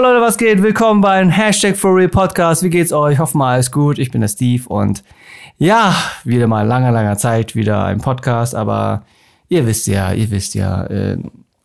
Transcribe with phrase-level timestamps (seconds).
[0.00, 0.62] Leute, was geht?
[0.62, 2.62] Willkommen beim Hashtag for Real Podcast.
[2.62, 3.18] Wie geht's euch?
[3.18, 3.98] Hoffen mal alles gut.
[3.98, 5.02] Ich bin der Steve und
[5.56, 5.92] ja,
[6.22, 9.02] wieder mal langer, langer Zeit wieder ein Podcast, aber
[9.48, 11.18] ihr wisst ja, ihr wisst ja, äh,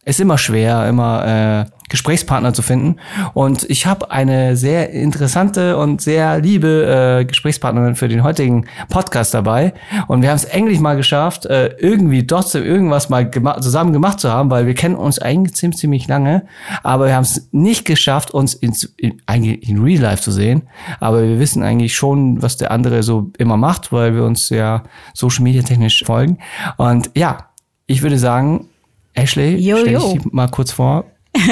[0.03, 2.95] ist immer schwer, immer äh, Gesprächspartner zu finden.
[3.35, 9.35] Und ich habe eine sehr interessante und sehr liebe äh, Gesprächspartnerin für den heutigen Podcast
[9.35, 9.75] dabei.
[10.07, 14.19] Und wir haben es endlich mal geschafft, äh, irgendwie trotzdem irgendwas mal gema zusammen gemacht
[14.19, 16.47] zu haben, weil wir kennen uns eigentlich ziemlich, ziemlich lange.
[16.81, 20.63] Aber wir haben es nicht geschafft, uns in, in, eigentlich in Real Life zu sehen.
[20.99, 24.81] Aber wir wissen eigentlich schon, was der andere so immer macht, weil wir uns ja
[25.13, 26.39] Social Media technisch folgen.
[26.77, 27.49] Und ja,
[27.85, 28.67] ich würde sagen,
[29.13, 31.05] Ashley, Jo, stell dich mal kurz vor.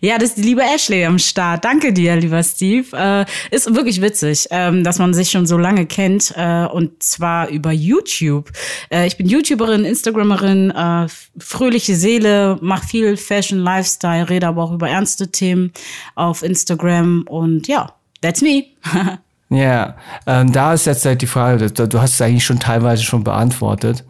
[0.00, 1.64] Ja, das ist die liebe Ashley am Start.
[1.64, 2.86] Danke dir, lieber Steve.
[2.92, 7.48] Äh, ist wirklich witzig, ähm, dass man sich schon so lange kennt äh, und zwar
[7.48, 8.50] über YouTube.
[8.90, 11.06] Äh, ich bin YouTuberin, Instagrammerin, äh,
[11.38, 15.72] fröhliche Seele, mache viel Fashion, Lifestyle, rede aber auch über ernste Themen
[16.16, 18.64] auf Instagram und ja, that's me.
[19.54, 23.22] Ja, ähm, da ist jetzt halt die Frage, du hast es eigentlich schon teilweise schon
[23.22, 24.02] beantwortet,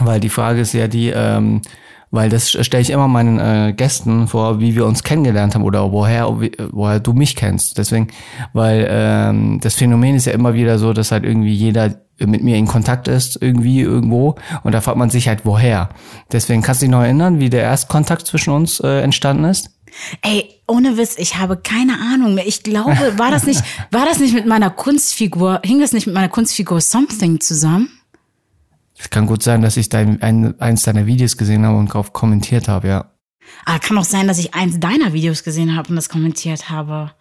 [0.00, 1.62] weil die Frage ist ja die, ähm,
[2.10, 5.92] weil das stelle ich immer meinen äh, Gästen vor, wie wir uns kennengelernt haben oder
[5.92, 6.28] woher,
[6.70, 7.78] woher du mich kennst.
[7.78, 8.08] Deswegen,
[8.52, 12.56] weil ähm, das Phänomen ist ja immer wieder so, dass halt irgendwie jeder mit mir
[12.56, 15.90] in Kontakt ist, irgendwie irgendwo, und da fragt man sich halt, woher.
[16.32, 19.70] Deswegen kannst du dich noch erinnern, wie der Erstkontakt zwischen uns äh, entstanden ist?
[20.22, 22.46] Ey, ohne Witz, ich habe keine Ahnung mehr.
[22.46, 26.14] Ich glaube, war das nicht, war das nicht mit meiner Kunstfigur, hing das nicht mit
[26.14, 27.90] meiner Kunstfigur Something zusammen?
[28.98, 32.12] Es kann gut sein, dass ich dein, ein, eins deiner Videos gesehen habe und darauf
[32.12, 33.04] kommentiert habe, ja.
[33.64, 37.12] Ah, kann auch sein, dass ich eins deiner Videos gesehen habe und das kommentiert habe.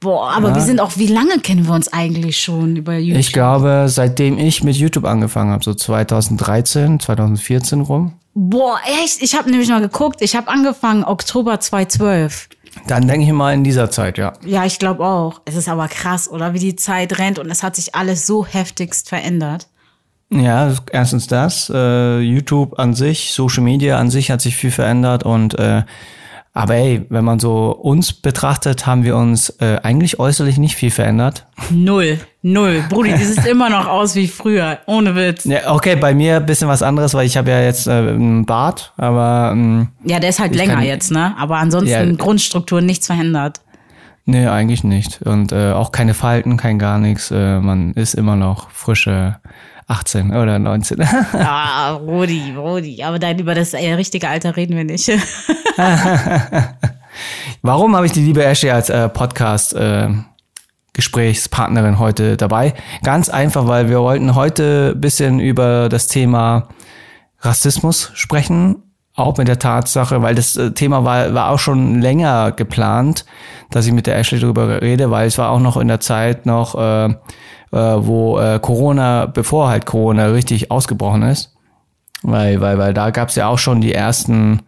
[0.00, 0.54] Boah, aber Ja.
[0.56, 3.18] wir sind auch, wie lange kennen wir uns eigentlich schon über YouTube?
[3.20, 9.22] Ich glaube, seitdem ich mit YouTube angefangen habe, so 2013, 2014 rum, Boah, echt?
[9.22, 10.20] Ich habe nämlich mal geguckt.
[10.20, 12.50] Ich habe angefangen Oktober 2012.
[12.86, 14.34] dann denke ich mal in dieser Zeit, ja.
[14.44, 15.40] Ja, ich glaube auch.
[15.46, 16.52] Es ist aber krass, oder?
[16.52, 19.68] Wie die Zeit rennt und es hat sich alles so heftigst verändert.
[20.30, 25.22] Ja, erstens das, äh, YouTube an sich, Social Media an sich hat sich viel verändert
[25.24, 25.82] und äh,
[26.52, 30.90] aber ey, wenn man so uns betrachtet, haben wir uns äh, eigentlich äußerlich nicht viel
[30.90, 31.46] verändert.
[31.68, 32.18] Null.
[32.40, 32.82] Null.
[32.88, 34.78] Brudi, das sieht immer noch aus wie früher.
[34.86, 35.44] Ohne Witz.
[35.44, 38.46] Ja, okay, bei mir ein bisschen was anderes, weil ich habe ja jetzt äh, einen
[38.46, 41.34] Bart, aber ähm, Ja, der ist halt länger kann- jetzt, ne?
[41.38, 42.16] Aber ansonsten Ja.
[42.16, 43.60] Grundstruktur nichts verändert.
[44.24, 45.20] nee, eigentlich nicht.
[45.22, 47.30] Und äh, auch keine Falten, kein gar nichts.
[47.30, 49.36] Äh, man ist immer noch frische
[49.88, 50.98] 18 oder 19.
[51.34, 53.02] Ah, Rudi, Rudi.
[53.02, 55.08] Aber dann über das äh, richtige Alter reden wir nicht.
[57.62, 60.08] Warum habe ich die liebe Ashley als äh, Podcast äh,
[60.92, 62.74] Gesprächspartnerin heute dabei?
[63.02, 66.68] Ganz einfach, weil wir wollten heute ein bisschen über das Thema
[67.40, 68.82] Rassismus sprechen,
[69.14, 73.24] auch mit der Tatsache, weil das äh, Thema war, war auch schon länger geplant,
[73.70, 76.44] dass ich mit der Ashley darüber rede, weil es war auch noch in der Zeit
[76.44, 77.14] noch, äh,
[77.72, 81.54] äh, wo äh, Corona, bevor halt Corona richtig ausgebrochen ist,
[82.22, 84.62] weil, weil, weil da gab es ja auch schon die ersten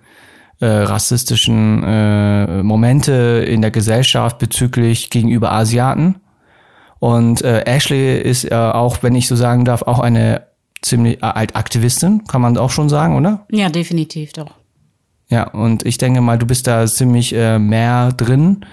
[0.60, 6.16] äh, rassistischen äh, Momente in der Gesellschaft bezüglich gegenüber Asiaten.
[6.98, 10.48] Und äh, Ashley ist äh, auch, wenn ich so sagen darf, auch eine
[10.82, 13.46] ziemlich äh, alt Aktivistin, kann man auch schon sagen, oder?
[13.50, 14.50] ja, definitiv doch.
[15.30, 18.64] Ja, und ich denke mal, du bist da ziemlich äh, mehr drin,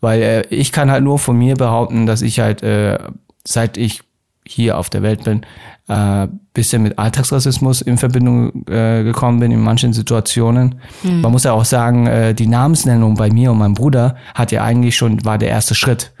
[0.00, 2.98] weil äh, ich kann halt nur von mir behaupten, dass ich halt, äh,
[3.46, 4.02] seit ich
[4.46, 5.42] hier auf der Welt bin,
[5.88, 10.80] äh, bisschen mit Alltagsrassismus in Verbindung äh, gekommen bin in manchen Situationen.
[11.22, 14.64] Man muss ja auch sagen, äh, die Namensnennung bei mir und meinem Bruder hat ja
[14.64, 16.12] eigentlich schon, war der erste Schritt.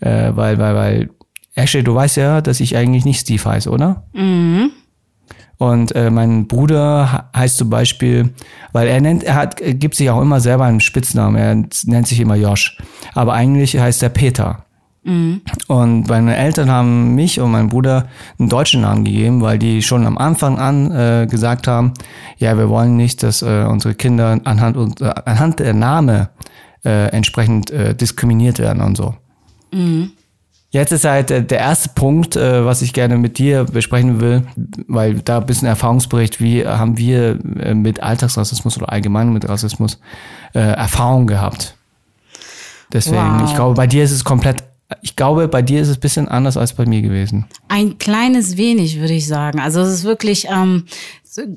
[0.00, 1.10] Äh, weil, weil, weil,
[1.54, 4.04] Ashley, du weißt ja, dass ich eigentlich nicht Steve heiße, oder?
[5.58, 8.34] Und äh, mein Bruder heißt zum Beispiel,
[8.72, 11.36] weil er nennt, er hat, er gibt sich auch immer selber einen Spitznamen.
[11.36, 12.78] Er nennt sich immer Josh.
[13.14, 14.64] Aber eigentlich heißt er Peter.
[15.04, 18.06] Und meine Eltern haben mich und meinen Bruder
[18.38, 21.92] einen deutschen Namen gegeben, weil die schon am Anfang an äh, gesagt haben,
[22.38, 26.28] ja, wir wollen nicht, dass äh, unsere Kinder anhand, und- äh, anhand der Name
[26.84, 29.14] äh, entsprechend äh, diskriminiert werden und so.
[30.70, 34.42] Jetzt ist halt der erste Punkt, was ich gerne mit dir besprechen will,
[34.86, 37.38] weil da ein bisschen Erfahrungsbericht, wie haben wir
[37.74, 39.98] mit Alltagsrassismus oder allgemein mit Rassismus
[40.52, 41.74] Erfahrung gehabt.
[42.92, 43.48] Deswegen, Wow.
[43.48, 44.62] ich glaube, bei dir ist es komplett,
[45.02, 47.46] ich glaube, bei dir ist es ein bisschen anders als bei mir gewesen.
[47.68, 49.60] Ein kleines wenig, würde ich sagen.
[49.60, 50.84] Also es ist wirklich, ähm,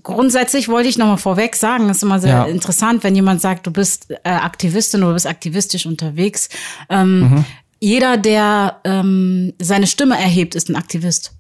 [0.04, 2.44] grundsätzlich wollte ich nochmal vorweg sagen, es ist immer sehr Ja.
[2.46, 6.50] interessant, wenn jemand sagt, du bist äh, Aktivistin oder du bist aktivistisch unterwegs.
[6.90, 7.44] Ähm,
[7.82, 11.34] Jeder, der ähm, seine Stimme erhebt, ist ein Aktivist.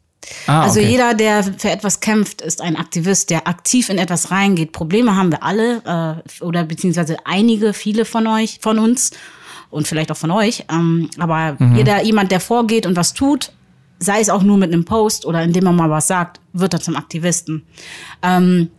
[0.47, 0.89] Ah, also okay.
[0.89, 4.71] jeder, der für etwas kämpft, ist ein Aktivist, der aktiv in etwas reingeht.
[4.71, 9.11] Probleme haben wir alle äh, oder beziehungsweise einige, viele von euch, von uns
[9.75, 10.65] und vielleicht auch von euch.
[10.71, 11.75] Ähm, aber mhm.
[11.75, 13.51] jeder, jemand, der vorgeht und was tut,
[13.99, 16.79] sei es auch nur mit einem Post oder indem man mal was sagt, wird er
[16.79, 17.63] zum Aktivisten.
[18.21, 18.69] Ähm,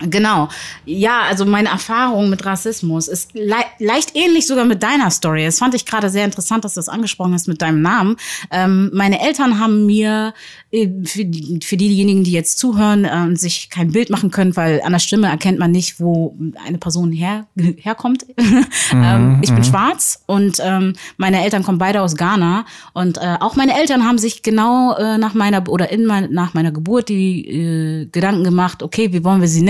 [0.00, 0.48] Genau.
[0.86, 5.44] Ja, also meine Erfahrung mit Rassismus ist le leicht ähnlich sogar mit deiner Story.
[5.44, 8.16] Das fand ich gerade sehr interessant, dass du das angesprochen hast mit deinem Namen.
[8.50, 10.32] Ähm, meine Eltern haben mir
[10.70, 14.56] äh, für, die, für diejenigen, die jetzt zuhören äh, und sich kein Bild machen können,
[14.56, 16.34] weil an der Stimme erkennt man nicht, wo
[16.66, 18.24] eine Person her, herkommt.
[18.92, 19.64] ähm, mhm, ich bin mhm.
[19.64, 24.18] schwarz und ähm, meine Eltern kommen beide aus Ghana und äh, auch meine Eltern haben
[24.18, 28.82] sich genau äh, nach meiner oder in mein, nach meiner Geburt die äh, Gedanken gemacht,
[28.82, 29.69] okay, wie wollen wir sie nennen?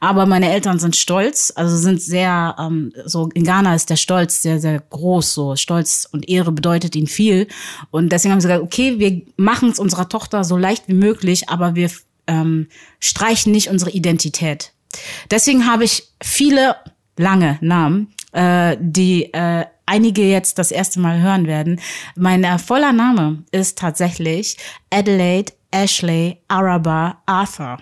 [0.00, 4.42] Aber meine Eltern sind stolz, also sind sehr, ähm, so in Ghana ist der Stolz
[4.42, 7.48] sehr, sehr groß, so Stolz und Ehre bedeutet ihnen viel.
[7.90, 11.48] Und deswegen haben sie gesagt, okay, wir machen es unserer Tochter so leicht wie möglich,
[11.48, 11.90] aber wir
[12.26, 12.68] ähm,
[13.00, 14.72] streichen nicht unsere Identität.
[15.30, 16.76] Deswegen habe ich viele
[17.16, 21.80] lange Namen, äh, die äh, einige jetzt das erste Mal hören werden.
[22.14, 24.56] Mein äh, voller Name ist tatsächlich
[24.90, 27.78] Adelaide Ashley Araba Arthur.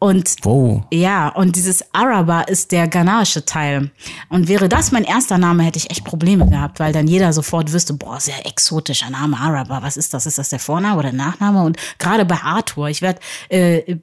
[0.00, 0.84] Und wow.
[0.92, 3.90] ja, und dieses Araba ist der ghanaische Teil.
[4.28, 7.72] Und wäre das mein erster Name, hätte ich echt Probleme gehabt, weil dann jeder sofort
[7.72, 10.26] wüsste, boah, sehr exotischer Name, Araba, was ist das?
[10.26, 11.64] Ist das der Vorname oder der Nachname?
[11.64, 13.18] Und gerade bei Arthur, ich werde,
[13.48, 13.96] äh,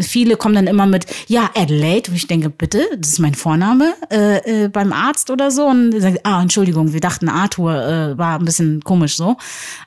[0.00, 3.94] viele kommen dann immer mit, ja, Adelaide, und ich denke, bitte, das ist mein Vorname
[4.10, 5.66] äh, äh, beim Arzt oder so.
[5.66, 9.36] Und sagt, ah, Entschuldigung, wir dachten, Arthur äh, war ein bisschen komisch so.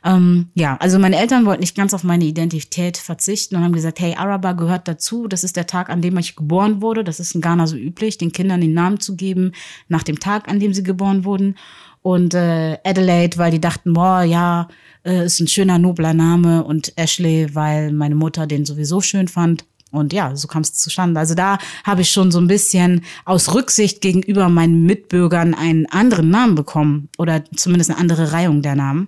[0.06, 4.00] Ähm, ja, also meine Eltern wollten nicht ganz auf meine Identität verzichten und haben gesagt,
[4.00, 7.04] hey, Araba gehört dazu das ist der Tag, an dem ich geboren wurde.
[7.04, 9.52] Das ist in Ghana so üblich, den Kindern den Namen zu geben
[9.88, 11.56] nach dem Tag, an dem sie geboren wurden.
[12.02, 14.68] Und äh, Adelaide, weil die dachten, boah, ja,
[15.04, 16.64] äh, ist ein schöner, nobler Name.
[16.64, 19.66] Und Ashley, weil meine Mutter den sowieso schön fand.
[19.92, 21.20] Und ja, so kam es zustande.
[21.20, 26.30] Also da habe ich schon so ein bisschen aus Rücksicht gegenüber meinen Mitbürgern einen anderen
[26.30, 29.08] Namen bekommen oder zumindest eine andere Reihung der Namen.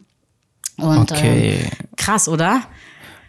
[0.77, 1.59] Und okay.
[1.63, 2.61] ähm, krass, oder?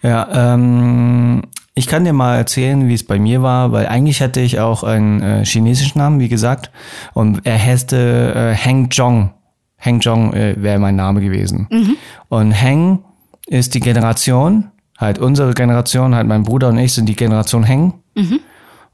[0.02, 1.42] Ja, ähm,
[1.78, 4.82] ich kann dir mal erzählen, wie es bei mir war, weil eigentlich hatte ich auch
[4.82, 6.72] einen äh, chinesischen Namen, wie gesagt,
[7.14, 9.30] und er heißte äh, Heng Zhong.
[9.76, 11.68] Heng Zhong äh, wäre mein Name gewesen.
[11.70, 11.96] Mhm.
[12.28, 12.98] Und Heng
[13.46, 17.94] ist die Generation, halt unsere Generation, halt mein Bruder und ich sind die Generation Heng.
[18.16, 18.40] Mhm.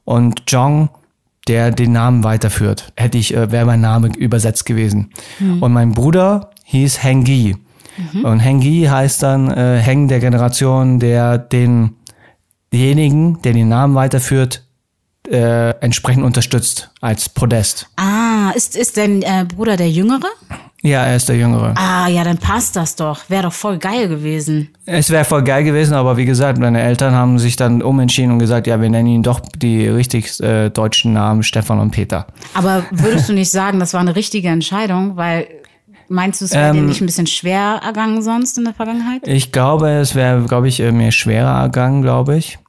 [0.03, 0.89] Und Zhong,
[1.47, 5.09] der den Namen weiterführt, hätte ich, äh, wäre mein Name übersetzt gewesen.
[5.39, 5.63] Mhm.
[5.63, 7.57] Und mein Bruder hieß Hengi.
[8.13, 8.25] Mhm.
[8.25, 11.95] Und Hengi heißt dann äh, Heng der Generation, der den
[12.75, 14.63] denjenigen, der den Namen weiterführt,
[15.29, 17.87] äh, entsprechend unterstützt als Podest.
[17.95, 20.27] Ah, ist, ist dein äh, Bruder der Jüngere?
[20.83, 21.73] Ja, er ist der Jüngere.
[21.75, 23.27] Ah, ja, dann passt das doch.
[23.27, 24.69] Wäre doch voll geil gewesen.
[24.85, 28.39] Es wäre voll geil gewesen, aber wie gesagt, meine Eltern haben sich dann umentschieden und
[28.39, 32.27] gesagt, ja, wir nennen ihn doch die richtig äh, deutschen Namen Stefan und Peter.
[32.53, 35.47] Aber würdest du nicht sagen, das war eine richtige Entscheidung, weil
[36.07, 39.27] Meinst du, es wäre ähm, dir nicht ein bisschen schwer ergangen sonst in der Vergangenheit?
[39.27, 42.59] Ich glaube, es wäre, glaube ich, äh, mir schwerer ergangen, glaube ich.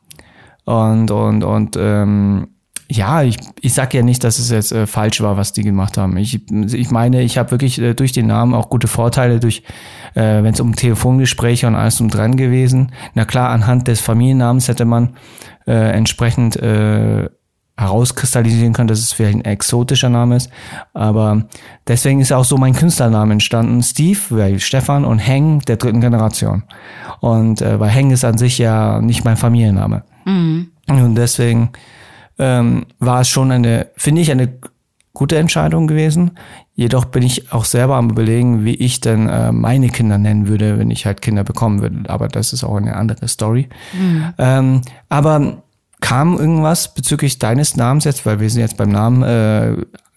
[0.67, 2.49] Und, und, und ähm,
[2.89, 5.97] ja, ich, ich sag ja nicht, dass es jetzt äh, falsch war, was die gemacht
[5.97, 6.17] haben.
[6.17, 9.63] Ich, ich meine, ich habe wirklich äh, durch den Namen auch gute Vorteile, durch
[10.15, 12.93] äh, wenn es um Telefongespräche und alles um dran gewesen.
[13.15, 15.17] Na klar, anhand des Familiennamens hätte man
[15.67, 17.29] äh, entsprechend äh,
[17.77, 20.51] herauskristallisieren können, dass es vielleicht ein exotischer Name ist.
[20.95, 21.45] Aber
[21.87, 23.83] deswegen ist auch so mein Künstlername entstanden.
[23.83, 26.65] Steve, weil Stefan und Heng der dritten Generation.
[27.21, 30.05] Und äh, weil Heng ist an sich ja nicht mein Familienname.
[30.27, 30.69] Mhm.
[30.89, 31.71] Und deswegen
[32.39, 34.53] ähm, war es schon eine, finde ich, eine
[35.15, 36.33] gute Entscheidung gewesen.
[36.75, 40.79] Jedoch bin ich auch selber am überlegen, wie ich denn äh, meine Kinder nennen würde,
[40.79, 42.11] wenn ich halt Kinder bekommen würde.
[42.11, 43.69] Aber das ist auch eine andere Story.
[43.99, 44.35] Mhm.
[44.37, 45.63] Ähm, aber
[46.01, 49.77] kam irgendwas bezüglich deines Namens jetzt, weil wir sind jetzt beim Namen äh,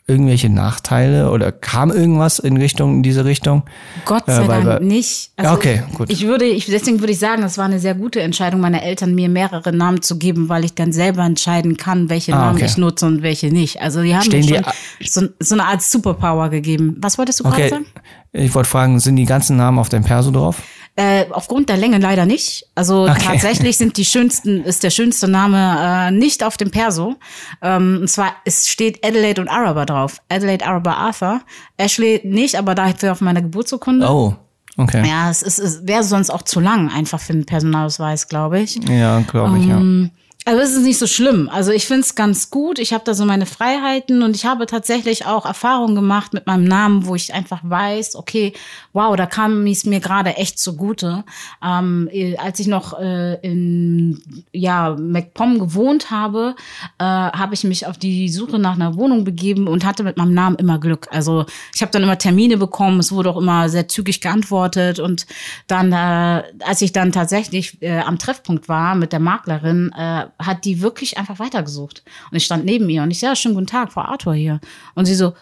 [0.09, 3.63] irgendwelche Nachteile oder kam irgendwas in Richtung in diese Richtung?
[4.05, 5.31] Gott sei äh, Dank wir, nicht.
[5.37, 6.09] Also okay, gut.
[6.09, 9.15] Ich würde, ich, deswegen würde ich sagen, es war eine sehr gute Entscheidung meiner Eltern,
[9.15, 12.65] mir mehrere Namen zu geben, weil ich dann selber entscheiden kann, welche ah, Namen okay.
[12.65, 13.81] ich nutze und welche nicht.
[13.81, 14.63] Also die haben Stehen mir
[14.99, 16.97] schon so, so, eine Art Superpower gegeben.
[16.99, 17.69] Was wolltest du okay.
[17.69, 17.85] gerade sagen?
[18.31, 20.61] Ich wollte fragen, sind die ganzen Namen auf deinem Perso drauf?
[20.95, 22.65] Äh, aufgrund der Länge leider nicht.
[22.75, 23.21] Also okay.
[23.23, 27.15] tatsächlich sind die schönsten, ist der schönste Name äh, nicht auf dem Perso.
[27.61, 30.21] Ähm, und zwar, es steht Adelaide und Araba drauf.
[30.29, 31.41] Adelaide Araba Arthur.
[31.77, 34.07] Ashley nicht, aber dafür auf meiner Geburtsurkunde.
[34.09, 34.35] Oh.
[34.77, 35.07] Okay.
[35.07, 38.79] Ja, es, ist, es wäre sonst auch zu lang, einfach für einen Personalausweis, glaube ich.
[38.87, 40.09] Ja, glaube ich, um, ja.
[40.45, 41.49] Also es ist nicht so schlimm.
[41.51, 42.79] Also ich finde es ganz gut.
[42.79, 46.63] Ich habe da so meine Freiheiten und ich habe tatsächlich auch Erfahrungen gemacht mit meinem
[46.63, 48.53] Namen, wo ich einfach weiß, okay,
[48.93, 51.25] wow, da kam es mir gerade echt zugute.
[51.63, 56.55] Ähm, als ich noch äh, in ja, MacPom gewohnt habe,
[56.99, 60.33] äh, habe ich mich auf die Suche nach einer Wohnung begeben und hatte mit meinem
[60.33, 61.07] Namen immer Glück.
[61.11, 65.27] Also ich habe dann immer Termine bekommen, es wurde auch immer sehr zügig geantwortet und
[65.67, 70.65] dann, äh, als ich dann tatsächlich äh, am Treffpunkt war mit der Maklerin, äh, hat
[70.65, 72.03] die wirklich einfach weitergesucht.
[72.31, 74.59] Und ich stand neben ihr und ich sage, ja, schönen guten Tag, Frau Arthur hier.
[74.95, 75.33] Und sie so,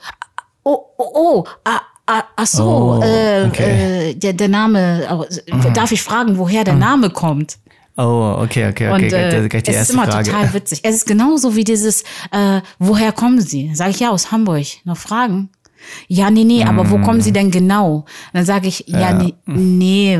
[0.63, 4.09] oh, oh, oh, ah, ah, ach so, oh, äh, okay.
[4.09, 5.73] äh, der, der Name, mhm.
[5.73, 6.79] darf ich fragen, woher der mhm.
[6.79, 7.57] Name kommt?
[7.95, 8.91] Oh, okay, okay, okay.
[8.91, 10.29] Und, äh, die es ist immer Frage.
[10.29, 10.81] total witzig.
[10.83, 13.73] Es ist genauso wie dieses, äh, woher kommen Sie?
[13.73, 14.65] Sag ich ja, aus Hamburg.
[14.83, 15.49] Noch Fragen?
[16.07, 18.05] Ja, nee, nee, aber wo kommen Sie denn genau?
[18.33, 20.19] Dann sage ich, ja, ja, nee, nee,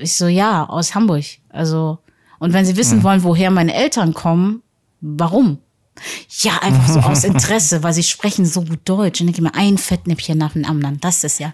[0.00, 1.24] ich so, ja, aus Hamburg.
[1.50, 1.98] Also,
[2.38, 3.02] und wenn Sie wissen mhm.
[3.04, 4.62] wollen, woher meine Eltern kommen,
[5.00, 5.58] warum?
[6.42, 9.20] Ja, einfach so aus Interesse, weil sie sprechen so gut Deutsch.
[9.20, 10.98] Und ich mir ein Fettnäpfchen nach dem anderen.
[11.00, 11.52] Das ist ja.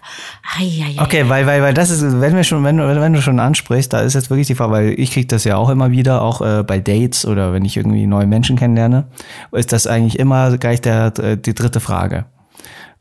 [0.57, 1.03] Ai, ai, ai.
[1.03, 4.01] Okay, weil, weil, weil das ist, wenn wir schon, wenn, wenn du schon ansprichst, da
[4.01, 6.63] ist jetzt wirklich die Frage, weil ich kriege das ja auch immer wieder, auch äh,
[6.63, 9.07] bei Dates oder wenn ich irgendwie neue Menschen kennenlerne,
[9.51, 12.25] ist das eigentlich immer gleich der, die dritte Frage.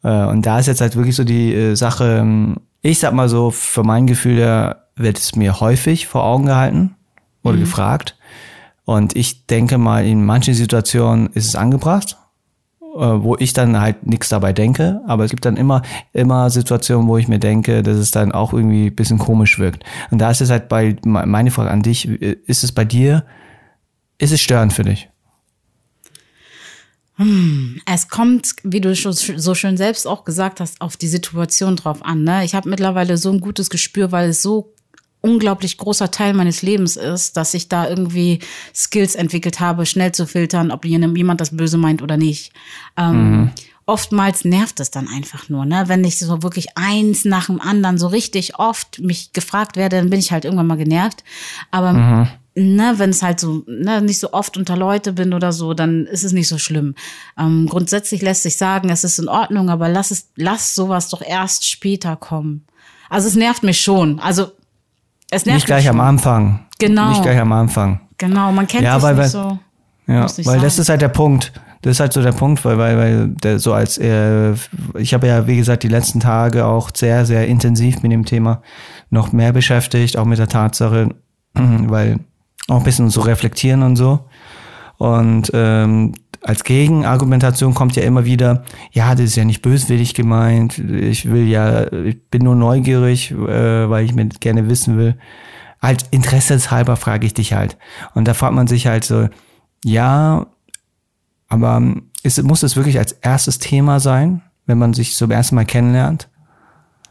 [0.03, 3.29] Äh, und da ist jetzt halt wirklich so die äh, Sache, ähm, ich sag mal
[3.29, 6.95] so, für mein Gefühl, da wird es mir häufig vor Augen gehalten
[7.45, 7.61] oder mhm.
[7.61, 8.17] gefragt.
[8.85, 12.19] Und ich denke mal, in manchen Situationen ist es angebracht,
[12.81, 15.01] äh, wo ich dann halt nichts dabei denke.
[15.07, 15.83] Aber es gibt dann immer,
[16.13, 19.85] immer Situationen, wo ich mir denke, dass es dann auch irgendwie ein bisschen komisch wirkt.
[20.11, 23.25] Und da ist es halt bei, meine Frage an dich, ist es bei dir,
[24.19, 25.09] ist es störend für dich?
[27.17, 31.77] Hm, es kommt, wie du schon so schön selbst auch gesagt hast, auf die Situation
[31.77, 32.25] drauf an.
[32.25, 32.45] Ne?
[32.45, 34.74] Ich habe mittlerweile so ein gutes Gespür, weil es so
[35.25, 38.41] unglaublich großer Teil meines Lebens ist, dass ich da irgendwie
[38.75, 42.53] Skills entwickelt habe, schnell zu filtern, ob jemand das böse meint oder nicht.
[42.99, 43.51] Ähm, mhm.
[43.87, 45.85] Oftmals nervt es dann einfach nur, ne?
[45.87, 50.11] Wenn ich so wirklich eins nach dem anderen so richtig oft mich gefragt werde, dann
[50.11, 51.25] bin ich halt irgendwann mal genervt.
[51.71, 52.29] Aber mhm.
[52.55, 56.07] ne, wenn es halt so ne, nicht so oft unter Leute bin oder so, dann
[56.07, 56.95] ist es nicht so schlimm.
[57.39, 61.23] Ähm, grundsätzlich lässt sich sagen, es ist in Ordnung, aber lass es, lass sowas doch
[61.23, 62.65] erst später kommen.
[63.09, 64.19] Also es nervt mich schon.
[64.19, 64.51] Also
[65.35, 66.61] es nervt nicht gleich am Anfang.
[66.79, 67.11] Genau.
[67.11, 68.01] Nicht gleich am Anfang.
[68.19, 69.59] Genau, man kennt ja, sich weil, nicht so.
[70.07, 70.63] Ja, weil sagen.
[70.63, 71.53] das ist halt der Punkt.
[71.83, 74.53] Das ist halt so der Punkt, weil, weil, weil der, so als äh,
[74.97, 78.63] ich habe ja, wie gesagt, die letzten Tage auch sehr, sehr intensiv mit dem Thema
[79.11, 81.11] noch mehr beschäftigt, auch mit der Tatsache,
[81.55, 82.21] weil
[82.69, 84.21] auch ein bisschen so reflektieren und so.
[84.97, 86.15] Und ähm,
[86.45, 91.49] als Gegenargumentation kommt ja immer wieder, ja, das ist ja nicht böswillig gemeint, ich will
[91.49, 95.17] ja, ich bin nur neugierig, äh, weil ich mir gerne wissen will.
[95.81, 97.79] Halt interesseshalber frage ich dich halt.
[98.15, 99.29] Und da fragt man sich halt so,
[99.85, 100.47] ja,
[101.49, 101.83] aber
[102.23, 106.29] ist, muss es wirklich als erstes Thema sein, wenn man sich zum ersten Mal kennenlernt?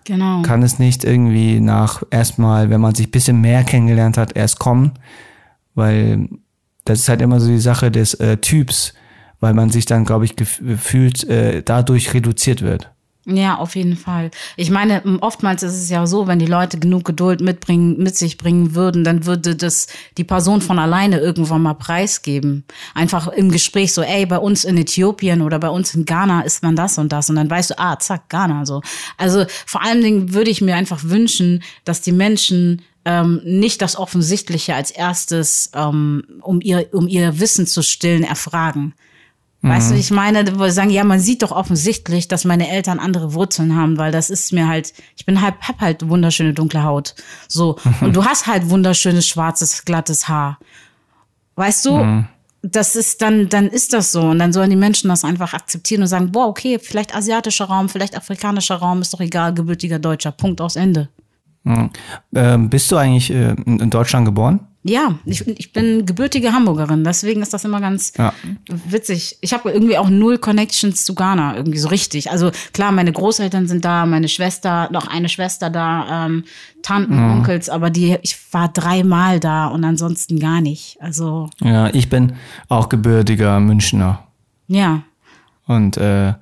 [0.03, 0.43] Genau.
[0.43, 4.91] Kann es nicht irgendwie nach erstmal, wenn man sich bisschen mehr kennengelernt hat, erst kommen?
[5.73, 6.29] Weil
[6.85, 8.93] das ist halt immer so die Sache des äh, Typs
[9.43, 12.89] weil man sich dann, glaube ich, gefühlt äh, dadurch reduziert wird.
[13.25, 14.31] Ja, auf jeden Fall.
[14.55, 18.37] Ich meine, oftmals ist es ja so, wenn die Leute genug Geduld mitbringen, mit sich
[18.37, 22.63] bringen würden, dann würde das die Person von alleine irgendwann mal preisgeben.
[22.93, 26.63] Einfach im Gespräch so, ey, bei uns in Äthiopien oder bei uns in Ghana ist
[26.63, 27.29] man das und das.
[27.29, 28.65] Und dann weißt du, ah, zack, Ghana.
[28.65, 28.81] So.
[29.17, 33.97] Also vor allen Dingen würde ich mir einfach wünschen, dass die Menschen ähm, nicht das
[33.97, 38.93] Offensichtliche als erstes, ähm, um, ihr, um ihr Wissen zu stillen, erfragen.
[39.65, 39.99] Weißt du, mhm.
[40.01, 43.97] ich meine, wo sagen, ja, man sieht doch offensichtlich, dass meine Eltern andere Wurzeln haben,
[43.97, 47.15] weil das ist mir halt, ich bin halt, hab halt wunderschöne dunkle Haut.
[47.47, 47.77] So.
[48.01, 50.59] Und du hast halt wunderschönes, schwarzes, glattes Haar.
[51.55, 51.97] Weißt du?
[51.97, 52.27] Mhm.
[52.61, 54.21] Das ist dann, dann ist das so.
[54.21, 57.87] Und dann sollen die Menschen das einfach akzeptieren und sagen, boah, okay, vielleicht asiatischer Raum,
[57.87, 60.33] vielleicht afrikanischer Raum, ist doch egal, gebürtiger Deutscher.
[60.33, 61.07] Punkt aus Ende.
[61.63, 61.89] Mhm.
[62.35, 64.59] Ähm, bist du eigentlich äh, in Deutschland geboren?
[64.85, 68.33] Ja, ich, ich bin gebürtige Hamburgerin, deswegen ist das immer ganz ja.
[68.67, 69.37] witzig.
[69.39, 72.31] Ich habe irgendwie auch null Connections zu Ghana, irgendwie so richtig.
[72.31, 76.43] Also klar, meine Großeltern sind da, meine Schwester, noch eine Schwester da, ähm,
[76.81, 77.31] Tanten, mhm.
[77.31, 80.97] Onkels, aber die, ich war dreimal da und ansonsten gar nicht.
[80.99, 81.49] Also.
[81.61, 82.33] Ja, ich bin
[82.67, 84.27] auch gebürtiger Münchner.
[84.67, 85.03] Ja.
[85.65, 86.33] Und äh,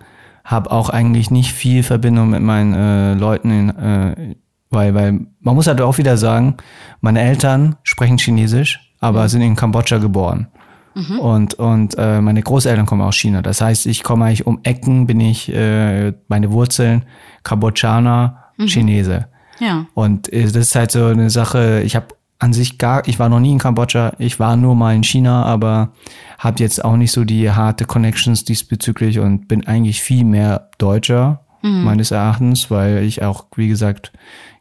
[0.43, 4.35] habe auch eigentlich nicht viel Verbindung mit meinen äh, Leuten in, äh,
[4.71, 6.55] weil, weil man muss halt auch wieder sagen,
[7.01, 9.27] meine Eltern sprechen Chinesisch, aber mhm.
[9.27, 10.47] sind in Kambodscha geboren.
[10.95, 11.19] Mhm.
[11.19, 13.41] Und, und äh, meine Großeltern kommen aus China.
[13.41, 17.03] Das heißt, ich komme eigentlich um Ecken, bin ich äh, meine Wurzeln
[17.43, 18.67] Kambodschaner, mhm.
[18.67, 19.27] Chinese.
[19.59, 19.85] Ja.
[19.93, 22.07] Und äh, das ist halt so eine Sache, ich habe
[22.39, 25.45] an sich gar, ich war noch nie in Kambodscha, ich war nur mal in China,
[25.45, 25.91] aber
[26.39, 31.41] habe jetzt auch nicht so die harte Connections diesbezüglich und bin eigentlich viel mehr Deutscher
[31.61, 31.83] mhm.
[31.83, 34.11] meines Erachtens, weil ich auch, wie gesagt,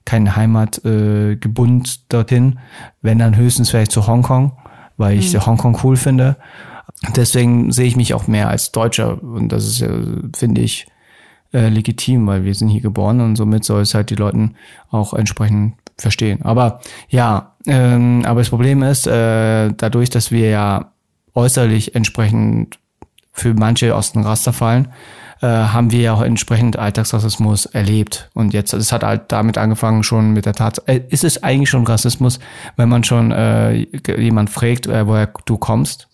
[0.05, 1.37] keine Heimat äh,
[2.09, 2.59] dorthin,
[3.03, 4.53] wenn dann höchstens vielleicht zu Hongkong,
[4.97, 5.47] weil ich mhm.
[5.47, 6.37] Hongkong cool finde.
[7.17, 10.03] Deswegen sehe ich mich auch mehr als Deutscher und das ist, äh,
[10.35, 10.87] finde ich,
[11.53, 14.55] äh, legitim, weil wir sind hier geboren und somit soll es halt die Leuten
[14.91, 16.43] auch entsprechend verstehen.
[16.43, 20.93] Aber ja, ähm, aber das Problem ist, äh, dadurch, dass wir ja
[21.35, 22.79] äußerlich entsprechend
[23.33, 24.89] für manche aus dem Raster fallen,
[25.41, 28.29] äh, haben wir ja auch entsprechend Alltagsrassismus erlebt.
[28.35, 31.71] Und jetzt, es hat halt damit angefangen schon mit der Tat, äh, ist es eigentlich
[31.71, 32.39] schon Rassismus,
[32.77, 33.87] wenn man schon äh,
[34.19, 36.09] jemand fragt, äh, woher du kommst?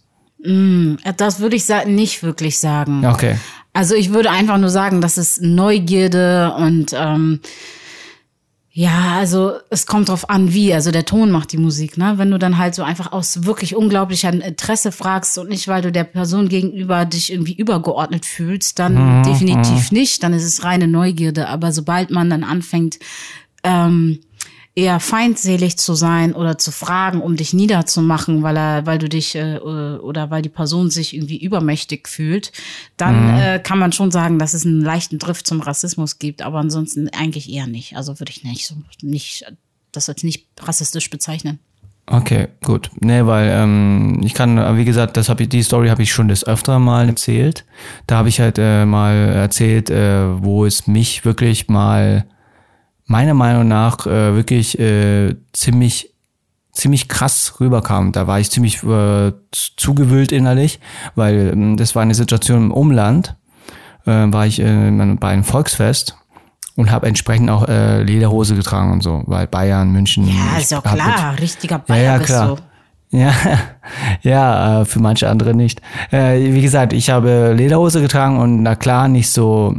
[0.44, 3.04] Mm, das würde ich nicht wirklich sagen.
[3.04, 3.36] Okay.
[3.72, 7.40] Also ich würde einfach nur sagen, das ist Neugierde und ähm,
[8.78, 10.74] ja, also es kommt drauf an, wie.
[10.74, 12.18] Also der Ton macht die Musik, ne?
[12.18, 15.90] Wenn du dann halt so einfach aus wirklich unglaublicher Interesse fragst und nicht, weil du
[15.90, 19.98] der Person gegenüber dich irgendwie übergeordnet fühlst, dann mhm, definitiv mhm.
[19.98, 20.22] nicht.
[20.22, 21.48] Dann ist es reine Neugierde.
[21.48, 22.98] Aber sobald man dann anfängt,
[23.64, 24.20] ähm,
[24.76, 29.34] eher feindselig zu sein oder zu fragen, um dich niederzumachen, weil er, weil du dich
[29.34, 32.52] äh, oder weil die Person sich irgendwie übermächtig fühlt,
[32.98, 33.40] dann mhm.
[33.40, 37.08] äh, kann man schon sagen, dass es einen leichten Drift zum Rassismus gibt, aber ansonsten
[37.08, 37.96] eigentlich eher nicht.
[37.96, 39.46] Also würde ich nicht so nicht
[39.92, 41.58] das als nicht rassistisch bezeichnen.
[42.08, 42.90] Okay, gut.
[43.00, 46.28] Nee, weil ähm, ich kann, wie gesagt, das hab ich, die Story habe ich schon
[46.28, 47.64] das öfter mal erzählt.
[48.06, 52.26] Da habe ich halt äh, mal erzählt, äh, wo es mich wirklich mal
[53.06, 56.12] meiner Meinung nach äh, wirklich äh, ziemlich
[56.72, 58.12] ziemlich krass rüberkam.
[58.12, 60.78] Da war ich ziemlich äh, zugewühlt innerlich,
[61.14, 63.34] weil ähm, das war eine Situation im Umland.
[64.04, 66.16] Äh, war ich äh, bei einem Volksfest
[66.76, 70.28] und habe entsprechend auch äh, Lederhose getragen und so, weil Bayern, München.
[70.28, 72.48] Ja, ist doch klar, mit, richtiger Bayer ja, ja, klar.
[72.50, 73.18] bist du.
[73.18, 73.32] Ja,
[74.22, 75.80] ja, äh, für manche andere nicht.
[76.10, 79.76] Äh, wie gesagt, ich habe Lederhose getragen und na klar nicht so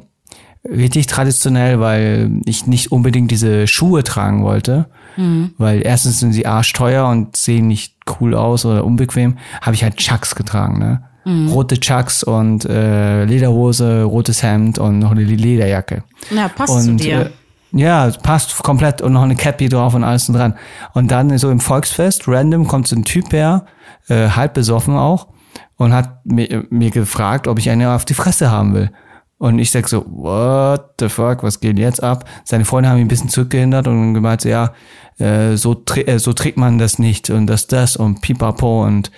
[0.70, 4.88] richtig traditionell, weil ich nicht unbedingt diese Schuhe tragen wollte.
[5.16, 5.52] Mhm.
[5.58, 9.38] Weil erstens sind sie arschteuer und sehen nicht cool aus oder unbequem.
[9.62, 11.04] Habe ich halt Chucks getragen, ne?
[11.26, 11.50] Mhm.
[11.50, 16.04] Rote Chucks und äh, Lederhose, rotes Hemd und noch eine Lederjacke.
[16.32, 17.22] Ja, passt und, zu dir.
[17.22, 17.30] Äh,
[17.74, 20.56] ja, passt komplett und noch eine Cappy drauf und alles dran.
[20.94, 23.66] Und dann so im Volksfest, random, kommt so ein Typ her,
[24.08, 25.28] äh, halb besoffen auch,
[25.76, 28.92] und hat mir, mir gefragt, ob ich eine auf die Fresse haben will.
[29.40, 32.28] Und ich sag so, what the fuck, was geht jetzt ab?
[32.44, 34.74] Seine Freunde haben ihn ein bisschen zurückgehindert und gemeint, so, ja,
[35.20, 39.12] äh, so, äh, so trägt man das nicht und das, das und pipapo und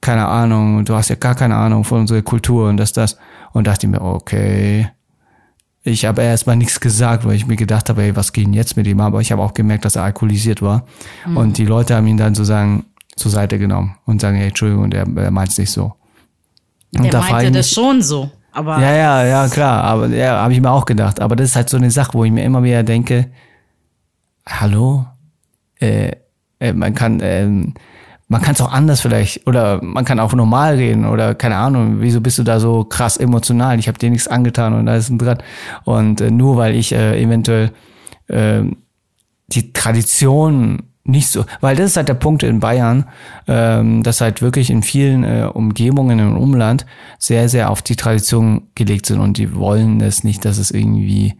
[0.00, 3.18] keine Ahnung, du hast ja gar keine Ahnung von unserer Kultur und das, das.
[3.52, 4.90] Und dachte mir, okay.
[5.82, 8.76] Ich habe erstmal nichts gesagt, weil ich mir gedacht habe, ey, was geht denn jetzt
[8.76, 9.00] mit ihm?
[9.00, 10.84] Aber ich habe auch gemerkt, dass er alkoholisiert war.
[11.26, 11.36] Mhm.
[11.36, 15.06] Und die Leute haben ihn dann sozusagen zur Seite genommen und sagen, hey, Entschuldigung, er,
[15.16, 15.94] er meint es nicht so.
[16.94, 18.30] Und der da meinte das schon so.
[18.52, 19.84] Aber ja, ja, ja, klar.
[19.84, 21.20] Aber ja, habe ich mir auch gedacht.
[21.20, 23.30] Aber das ist halt so eine Sache, wo ich mir immer wieder denke,
[24.46, 25.06] hallo,
[25.80, 26.12] äh,
[26.58, 30.76] äh, man kann, äh, man kann es auch anders vielleicht oder man kann auch normal
[30.76, 33.78] reden oder keine Ahnung, wieso bist du da so krass emotional?
[33.78, 35.38] Ich habe dir nichts angetan und da ist ein dran.
[35.84, 37.72] Und äh, nur weil ich äh, eventuell
[38.28, 38.62] äh,
[39.48, 43.06] die Tradition nicht so, weil das ist halt der Punkt in Bayern,
[43.46, 46.86] ähm, dass halt wirklich in vielen äh, Umgebungen im Umland
[47.18, 51.34] sehr, sehr auf die Tradition gelegt sind und die wollen es nicht, dass es irgendwie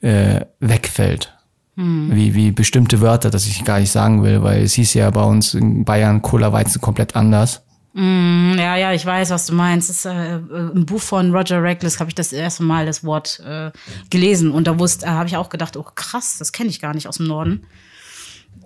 [0.00, 1.36] äh, wegfällt.
[1.76, 2.10] Hm.
[2.12, 5.24] Wie, wie bestimmte Wörter, das ich gar nicht sagen will, weil es hieß ja bei
[5.24, 7.64] uns in Bayern Cola Weizen komplett anders.
[7.94, 9.88] Mm, ja, ja, ich weiß, was du meinst.
[9.88, 13.40] Das ist, äh, Im Buch von Roger Reckless habe ich das erste Mal das Wort
[13.46, 13.70] äh,
[14.10, 16.92] gelesen und da wusste, äh, habe ich auch gedacht, oh krass, das kenne ich gar
[16.92, 17.66] nicht aus dem Norden.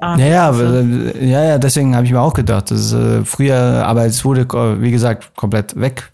[0.01, 0.81] Ah, ja, ja,
[1.20, 4.46] ja, ja, deswegen habe ich mir auch gedacht, das ist, äh, früher, aber es wurde,
[4.81, 6.12] wie gesagt, komplett weg.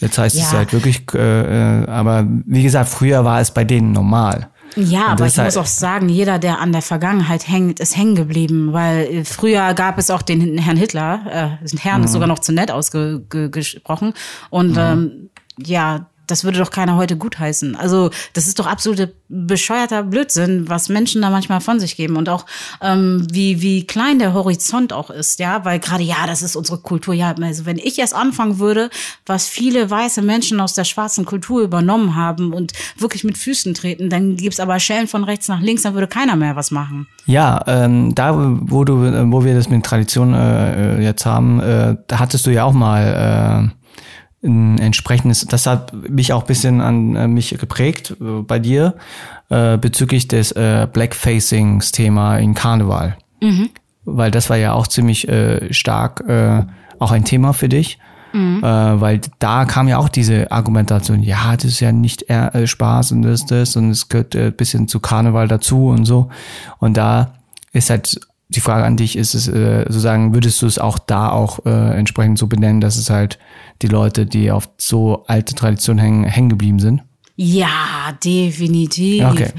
[0.00, 0.42] Jetzt heißt ja.
[0.42, 4.48] es halt wirklich, äh, äh, aber wie gesagt, früher war es bei denen normal.
[4.74, 8.72] Ja, aber ich muss auch sagen, jeder, der an der Vergangenheit hängt, ist hängen geblieben,
[8.72, 12.04] weil äh, früher gab es auch den Herrn Hitler, äh, Herrn mhm.
[12.06, 14.14] ist sogar noch zu nett ausgesprochen
[14.50, 14.78] und mhm.
[14.78, 17.76] ähm, ja, das würde doch keiner heute gutheißen.
[17.76, 22.30] Also das ist doch absolute bescheuerter Blödsinn, was Menschen da manchmal von sich geben und
[22.30, 22.46] auch
[22.80, 26.78] ähm, wie wie klein der Horizont auch ist, ja, weil gerade ja, das ist unsere
[26.78, 27.12] Kultur.
[27.12, 28.88] Ja, also wenn ich erst anfangen würde,
[29.26, 34.08] was viele weiße Menschen aus der schwarzen Kultur übernommen haben und wirklich mit Füßen treten,
[34.08, 37.06] dann gibt's aber Schellen von rechts nach links, dann würde keiner mehr was machen.
[37.26, 42.18] Ja, ähm, da wo du wo wir das mit Tradition äh, jetzt haben, äh, da
[42.18, 43.81] hattest du ja auch mal äh,
[44.42, 48.94] ein entsprechendes, das hat mich auch bisschen an äh, mich geprägt äh, bei dir
[49.50, 53.16] äh, bezüglich des äh, Blackfacings-Thema in Karneval.
[53.40, 53.70] Mhm.
[54.04, 56.62] weil das war ja auch ziemlich äh, stark äh,
[57.00, 57.98] auch ein Thema für dich.
[58.32, 58.62] Mhm.
[58.62, 62.66] Äh, weil da kam ja auch diese Argumentation, ja, das ist ja nicht eher, äh,
[62.66, 66.30] Spaß und das, das und es gehört äh, bisschen zu Karneval dazu und so.
[66.78, 67.34] Und da
[67.72, 68.20] ist halt
[68.54, 71.98] die Frage an dich, ist es äh, sozusagen, würdest du es auch da auch äh,
[71.98, 73.38] entsprechend so benennen, dass es halt
[73.82, 77.02] die Leute, die auf so alte Traditionen hängen, hängen geblieben sind?
[77.34, 79.24] Ja, definitiv.
[79.24, 79.52] Okay.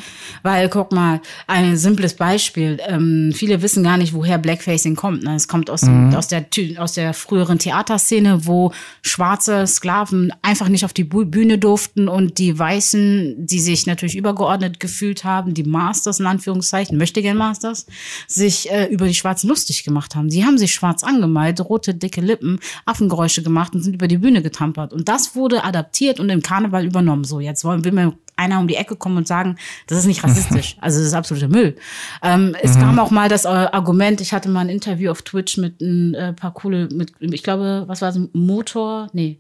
[0.44, 2.78] Weil, guck mal, ein simples Beispiel.
[2.88, 5.24] Ähm, viele wissen gar nicht, woher Blackfacing kommt.
[5.24, 5.36] Ne?
[5.36, 6.14] Es kommt aus, mhm.
[6.14, 6.46] aus, der,
[6.78, 12.58] aus der früheren Theaterszene, wo schwarze Sklaven einfach nicht auf die Bühne durften und die
[12.58, 17.88] Weißen, die sich natürlich übergeordnet gefühlt haben, die Masters in Anführungszeichen, möchte gern Masters,
[18.28, 20.30] sich äh, über die Schwarzen lustig gemacht haben.
[20.30, 24.44] Sie haben sich schwarz angemalt, rote, dicke Lippen, Affengeräusche gemacht und sind über die Bühne
[24.44, 24.94] getampert.
[24.94, 27.24] Und das wurde adaptiert und im Karneval übernommen.
[27.24, 30.24] So, jetzt wollen, will mir einer um die Ecke kommen und sagen, das ist nicht
[30.24, 30.78] rassistisch.
[30.82, 31.76] Also das ist absoluter Müll.
[32.22, 32.82] Ähm, es mhm.
[32.82, 36.14] kam auch mal das äh, Argument, ich hatte mal ein Interview auf Twitch mit ein
[36.14, 39.08] äh, paar coole, mit, ich glaube, was war es, Motor?
[39.14, 39.40] Nee,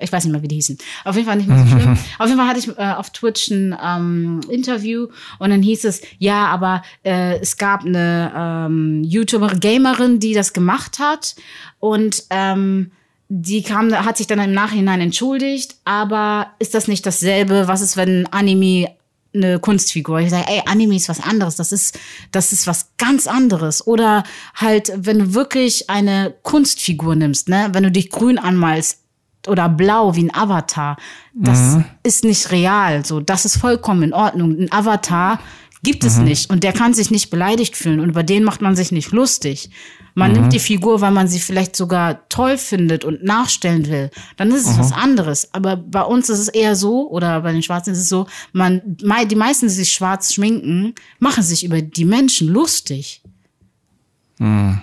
[0.00, 0.78] ich weiß nicht mehr, wie die hießen.
[1.04, 1.92] Auf jeden Fall nicht mehr so schlimm.
[2.18, 6.00] auf jeden Fall hatte ich äh, auf Twitch ein ähm, Interview und dann hieß es,
[6.18, 11.36] ja, aber äh, es gab eine ähm, YouTuber, Gamerin, die das gemacht hat
[11.78, 12.92] und ähm,
[13.32, 17.68] die kam, hat sich dann im Nachhinein entschuldigt, aber ist das nicht dasselbe?
[17.68, 18.90] Was ist, wenn Anime
[19.32, 20.18] eine Kunstfigur?
[20.18, 21.96] Ich sage, ey, Anime ist was anderes, das ist,
[22.32, 23.86] das ist was ganz anderes.
[23.86, 24.24] Oder
[24.56, 28.98] halt, wenn du wirklich eine Kunstfigur nimmst, ne, wenn du dich grün anmalst,
[29.46, 30.98] oder blau wie ein Avatar,
[31.32, 31.84] das mhm.
[32.02, 33.06] ist nicht real.
[33.06, 34.58] So, das ist vollkommen in Ordnung.
[34.58, 35.38] Ein Avatar
[35.82, 36.24] gibt es mhm.
[36.24, 39.12] nicht und der kann sich nicht beleidigt fühlen und über den macht man sich nicht
[39.12, 39.70] lustig.
[40.14, 40.40] Man mhm.
[40.40, 44.10] nimmt die Figur, weil man sie vielleicht sogar toll findet und nachstellen will.
[44.36, 44.80] Dann ist es mhm.
[44.80, 45.54] was anderes.
[45.54, 48.82] Aber bei uns ist es eher so, oder bei den Schwarzen ist es so, man,
[48.84, 53.22] die meisten, die sich schwarz schminken, machen sich über die Menschen lustig.
[54.38, 54.82] Mhm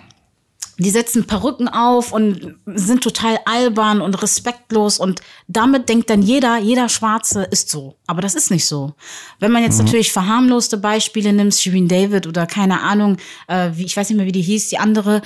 [0.80, 6.58] die setzen Perücken auf und sind total albern und respektlos und damit denkt dann jeder,
[6.60, 7.96] jeder Schwarze ist so.
[8.06, 8.94] Aber das ist nicht so.
[9.40, 9.86] Wenn man jetzt mhm.
[9.86, 14.28] natürlich verharmloste Beispiele nimmt, Shirin David oder keine Ahnung, äh, wie, ich weiß nicht mehr,
[14.28, 15.22] wie die hieß, die andere,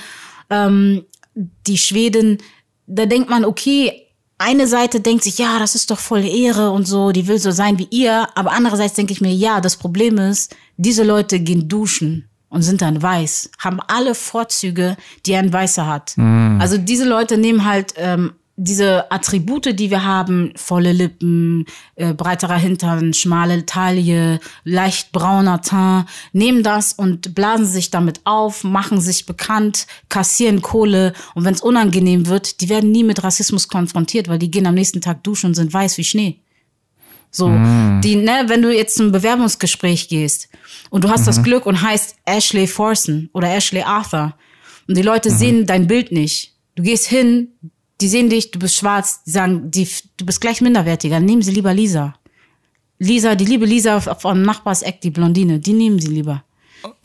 [0.48, 2.38] ähm, die Schwedin,
[2.86, 6.88] da denkt man, okay, eine Seite denkt sich, ja, das ist doch voll Ehre und
[6.88, 10.18] so, die will so sein wie ihr, aber andererseits denke ich mir, ja, das Problem
[10.18, 15.86] ist, diese Leute gehen duschen und sind dann weiß, haben alle Vorzüge, die ein Weißer
[15.86, 16.12] hat.
[16.16, 16.60] Mm.
[16.60, 21.64] Also diese Leute nehmen halt ähm, diese Attribute, die wir haben, volle Lippen,
[21.96, 28.64] äh, breiterer Hintern, schmale Taille, leicht brauner Teint, nehmen das und blasen sich damit auf,
[28.64, 33.68] machen sich bekannt, kassieren Kohle und wenn es unangenehm wird, die werden nie mit Rassismus
[33.68, 36.41] konfrontiert, weil die gehen am nächsten Tag duschen und sind weiß wie Schnee.
[37.34, 38.02] So, mm.
[38.04, 40.50] die, ne, wenn du jetzt zum Bewerbungsgespräch gehst
[40.90, 41.26] und du hast mhm.
[41.26, 44.34] das Glück und heißt Ashley Forson oder Ashley Arthur
[44.86, 45.34] und die Leute mhm.
[45.34, 46.52] sehen dein Bild nicht.
[46.74, 47.48] Du gehst hin,
[48.02, 51.52] die sehen dich, du bist schwarz, die sagen, die, du bist gleich minderwertiger, nehmen sie
[51.52, 52.14] lieber Lisa.
[52.98, 56.44] Lisa, die liebe Lisa vom Nachbarseck, die Blondine, die nehmen sie lieber.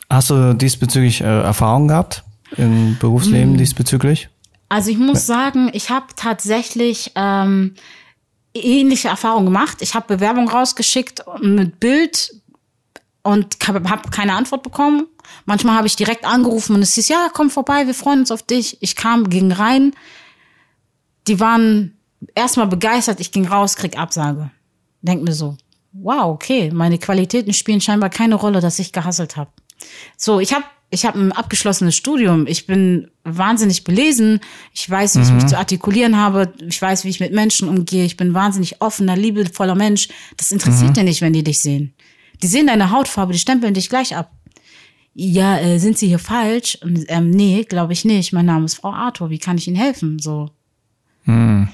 [0.09, 2.23] Hast du diesbezüglich äh, Erfahrungen gehabt
[2.57, 3.57] im Berufsleben mm.
[3.57, 4.29] diesbezüglich?
[4.69, 7.75] Also ich muss sagen, ich habe tatsächlich ähm,
[8.59, 9.81] ähnliche Erfahrungen gemacht.
[9.81, 12.35] Ich habe Bewerbung rausgeschickt mit Bild
[13.23, 15.07] und habe keine Antwort bekommen.
[15.45, 18.43] Manchmal habe ich direkt angerufen und es hieß, ja, komm vorbei, wir freuen uns auf
[18.43, 18.77] dich.
[18.81, 19.93] Ich kam, ging rein.
[21.27, 21.97] Die waren
[22.35, 24.49] erstmal begeistert, ich ging raus, krieg Absage.
[25.01, 25.57] Denk mir so,
[25.91, 29.51] wow, okay, meine Qualitäten spielen scheinbar keine Rolle, dass ich gehasselt habe.
[30.15, 32.47] So, ich habe ich habe ein abgeschlossenes Studium.
[32.47, 34.39] Ich bin wahnsinnig belesen.
[34.73, 35.25] Ich weiß, wie mhm.
[35.25, 35.47] ich mich mhm.
[35.49, 36.53] zu artikulieren habe.
[36.65, 38.05] Ich weiß, wie ich mit Menschen umgehe.
[38.05, 40.07] Ich bin wahnsinnig offener, liebevoller Mensch.
[40.37, 40.93] Das interessiert mhm.
[40.93, 41.93] dir nicht, wenn die dich sehen.
[42.41, 44.31] Die sehen deine Hautfarbe, die stempeln dich gleich ab.
[45.13, 46.77] Ja, äh, sind sie hier falsch?
[46.81, 48.31] Und, ähm, nee, glaube ich nicht.
[48.31, 49.29] Mein Name ist Frau Arthur.
[49.29, 50.19] Wie kann ich Ihnen helfen?
[50.19, 50.51] So.
[51.25, 51.67] Mhm.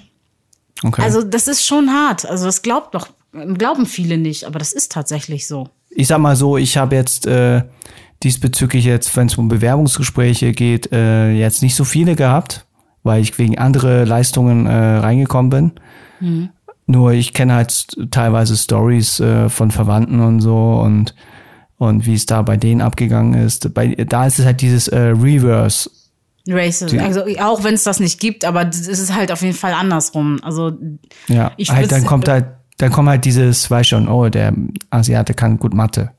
[0.82, 1.02] Okay.
[1.02, 2.26] Also das ist schon hart.
[2.26, 5.70] Also das glaubt doch, glauben viele nicht, aber das ist tatsächlich so.
[5.96, 7.64] Ich sag mal so, ich habe jetzt äh,
[8.24, 12.66] diesbezüglich jetzt, wenn es um Bewerbungsgespräche geht, äh, jetzt nicht so viele gehabt,
[13.04, 15.72] weil ich wegen andere Leistungen äh, reingekommen bin.
[16.20, 16.50] Mhm.
[16.86, 21.16] Nur ich kenne halt teilweise Stories äh, von Verwandten und so und
[21.78, 23.74] und wie es da bei denen abgegangen ist.
[23.74, 25.90] Bei, da ist es halt dieses äh, Reverse.
[26.48, 27.00] Racism.
[27.00, 30.40] Also auch wenn es das nicht gibt, aber es ist halt auf jeden Fall andersrum.
[30.44, 30.74] Also
[31.28, 32.46] ja, halt dann kommt halt
[32.78, 34.54] dann kommt halt dieses, weiß schon, oh, der
[34.90, 36.12] Asiate kann gut Mathe.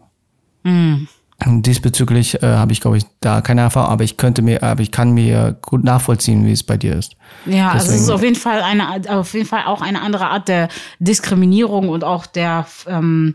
[0.63, 1.07] Mm.
[1.47, 4.93] Diesbezüglich äh, habe ich, glaube ich, da keine Erfahrung, aber ich könnte mir, aber ich
[4.93, 7.17] kann mir gut nachvollziehen, wie es bei dir ist.
[7.45, 7.71] Ja, Deswegen.
[7.73, 10.69] also es ist auf jeden Fall eine, auf jeden Fall auch eine andere Art der
[11.01, 13.35] Diskriminierung und auch der, ähm,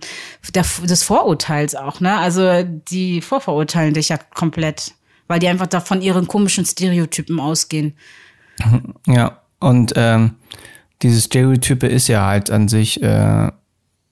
[0.55, 2.17] der des Vorurteils auch, ne?
[2.17, 4.93] Also die vorverurteilen dich ja komplett.
[5.27, 7.93] weil die einfach da von ihren komischen Stereotypen ausgehen.
[9.05, 10.36] Ja, und ähm,
[11.02, 13.52] diese Stereotype ist ja halt an sich äh,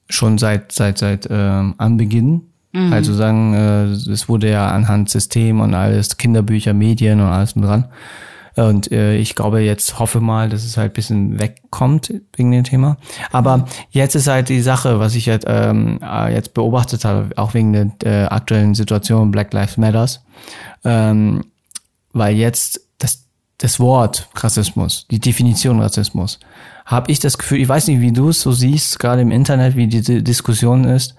[0.08, 2.42] schon seit seit seit ähm, Anbeginn.
[2.72, 2.92] Mhm.
[2.92, 7.86] Also sagen, äh, es wurde ja anhand System und alles, Kinderbücher, Medien und alles dran.
[8.58, 12.96] Und äh, ich glaube jetzt, hoffe mal, dass es halt bisschen wegkommt wegen dem Thema.
[13.30, 17.54] Aber jetzt ist halt die Sache, was ich halt, ähm, äh, jetzt beobachtet habe, auch
[17.54, 20.24] wegen der äh, aktuellen Situation Black Lives Matters.
[20.84, 21.44] Ähm,
[22.12, 23.27] weil jetzt das,
[23.58, 26.38] das Wort Rassismus, die Definition Rassismus,
[26.86, 29.76] habe ich das Gefühl, ich weiß nicht, wie du es so siehst, gerade im Internet,
[29.76, 31.14] wie diese Diskussion ist.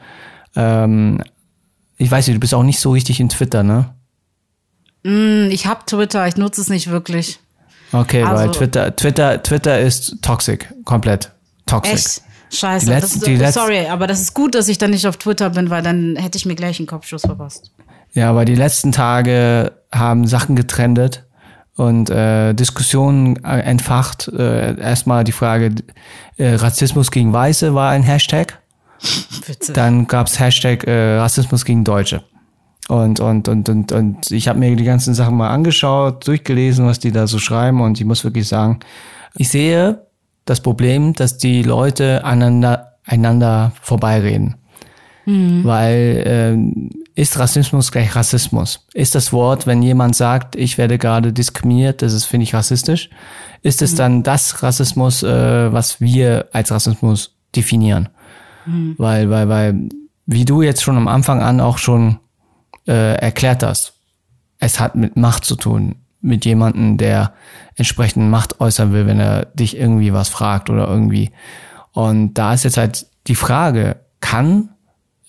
[0.55, 1.21] Ähm,
[1.97, 3.93] ich weiß nicht, du bist auch nicht so richtig in Twitter, ne?
[5.03, 7.39] Mm, ich habe Twitter, ich nutze es nicht wirklich.
[7.91, 11.31] Okay, also, weil Twitter, Twitter, Twitter ist toxic, komplett
[11.65, 11.93] toxic.
[11.93, 12.21] Echt?
[12.51, 12.85] Scheiße.
[12.85, 15.69] Die letzten, die sorry, aber das ist gut, dass ich dann nicht auf Twitter bin,
[15.69, 17.71] weil dann hätte ich mir gleich einen Kopfschuss verpasst.
[18.13, 21.25] Ja, aber die letzten Tage haben Sachen getrendet
[21.79, 24.27] und äh, Diskussionen äh, entfacht.
[24.27, 25.73] Äh, erstmal die Frage,
[26.37, 28.59] äh, Rassismus gegen Weiße war ein Hashtag.
[29.47, 29.71] Bitte.
[29.71, 32.21] Dann gab's Hashtag äh, Rassismus gegen Deutsche.
[32.89, 36.99] Und, und, und, und, und ich habe mir die ganzen Sachen mal angeschaut, durchgelesen, was
[36.99, 37.79] die da so schreiben.
[37.79, 38.79] Und ich muss wirklich sagen,
[39.35, 40.05] ich sehe
[40.43, 44.55] das Problem, dass die Leute aneinander, einander vorbeireden.
[45.25, 45.63] Mhm.
[45.63, 46.89] Weil ähm,
[47.19, 48.87] ist Rassismus gleich Rassismus?
[48.93, 53.09] Ist das Wort, wenn jemand sagt, ich werde gerade diskriminiert, das ist, finde ich, rassistisch?
[53.61, 53.97] Ist es mhm.
[53.97, 58.07] dann das Rassismus, äh, was wir als Rassismus definieren?
[58.65, 58.95] Mhm.
[58.97, 59.89] Weil, weil, weil,
[60.27, 62.19] wie du jetzt schon am Anfang an auch schon
[62.87, 63.95] äh, erklärt hast.
[64.57, 67.33] Es hat mit Macht zu tun, mit jemandem, der
[67.75, 71.31] entsprechend Macht äußern will, wenn er dich irgendwie was fragt oder irgendwie.
[71.91, 74.69] Und da ist jetzt halt die Frage, kann,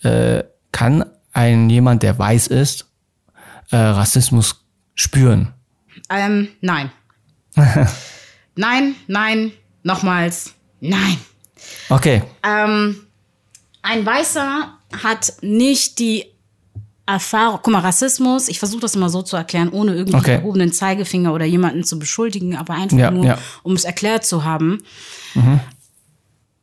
[0.04, 2.86] äh, kann ein jemand, der weiß ist,
[3.70, 4.64] äh, Rassismus
[4.94, 5.54] spüren?
[6.08, 6.90] Ähm, nein.
[8.56, 11.18] nein, nein, nochmals, nein.
[11.88, 12.22] Okay.
[12.42, 12.96] Ähm,
[13.82, 16.26] ein Weißer hat nicht die
[17.06, 20.34] Erfahrung, guck mal, Rassismus, ich versuche das immer so zu erklären, ohne irgendwie okay.
[20.34, 23.38] erhobenen Zeigefinger oder jemanden zu beschuldigen, aber einfach ja, nur, ja.
[23.62, 24.82] um es erklärt zu haben.
[25.34, 25.60] Mhm.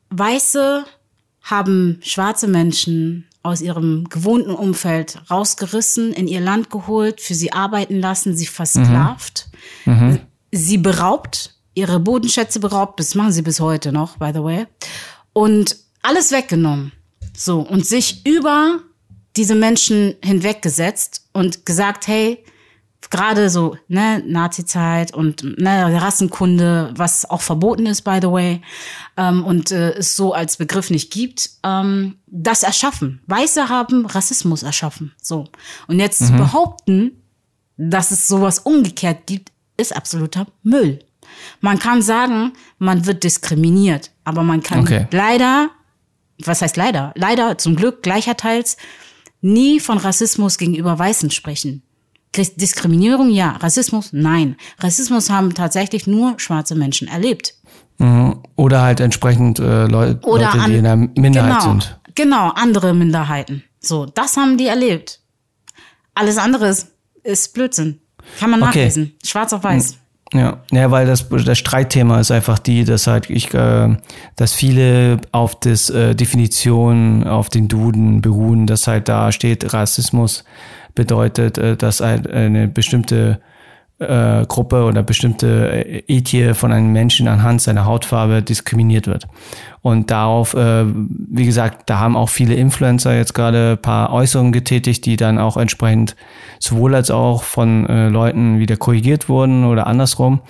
[0.09, 0.85] Weiße
[1.41, 7.99] haben schwarze Menschen aus ihrem gewohnten Umfeld rausgerissen, in ihr Land geholt, für sie arbeiten
[7.99, 9.49] lassen, sie versklavt,
[9.85, 9.93] mhm.
[9.93, 10.19] Mhm.
[10.51, 14.67] sie beraubt, ihre Bodenschätze beraubt, das machen sie bis heute noch, by the way,
[15.33, 16.91] und alles weggenommen.
[17.35, 18.79] So, und sich über
[19.35, 22.43] diese Menschen hinweggesetzt und gesagt, hey,
[23.09, 28.61] gerade so, ne, Nazi-Zeit und ne, Rassenkunde, was auch verboten ist, by the way,
[29.15, 33.21] ähm, und äh, es so als Begriff nicht gibt, ähm, das erschaffen.
[33.27, 35.13] Weiße haben Rassismus erschaffen.
[35.21, 35.45] So.
[35.87, 36.25] Und jetzt mhm.
[36.25, 37.23] zu behaupten,
[37.77, 40.99] dass es sowas umgekehrt gibt, ist absoluter Müll.
[41.61, 45.07] Man kann sagen, man wird diskriminiert, aber man kann okay.
[45.11, 45.69] leider,
[46.43, 47.13] was heißt leider?
[47.15, 48.77] Leider zum Glück gleicherteils
[49.41, 51.83] nie von Rassismus gegenüber Weißen sprechen.
[52.37, 54.55] Diskriminierung ja, Rassismus nein.
[54.79, 57.55] Rassismus haben tatsächlich nur schwarze Menschen erlebt.
[57.97, 58.37] Mhm.
[58.55, 61.99] Oder halt entsprechend äh, Leu Oder Leute, an, die in der Minderheit genau, sind.
[62.15, 63.63] Genau, andere Minderheiten.
[63.79, 65.19] So, das haben die erlebt.
[66.13, 66.87] Alles andere ist,
[67.23, 67.99] ist Blödsinn.
[68.39, 68.69] Kann man okay.
[68.69, 69.13] nachlesen.
[69.23, 69.97] Schwarz auf weiß.
[70.33, 73.95] Ja, ja, weil das, das Streitthema ist einfach die, dass halt ich, äh,
[74.35, 80.43] dass viele auf das äh, Definition, auf den Duden beruhen, dass halt da steht, Rassismus
[80.97, 83.39] bedeutet, äh, dass eine bestimmte
[83.99, 89.27] äh, Gruppe oder bestimmte äh, Ethie von einem Menschen anhand seiner Hautfarbe diskriminiert wird.
[89.81, 94.51] Und darauf, äh, wie gesagt, da haben auch viele Influencer jetzt gerade ein paar Äußerungen
[94.51, 96.15] getätigt, die dann auch entsprechend
[96.59, 100.41] sowohl als auch von äh, Leuten wieder korrigiert wurden oder andersrum.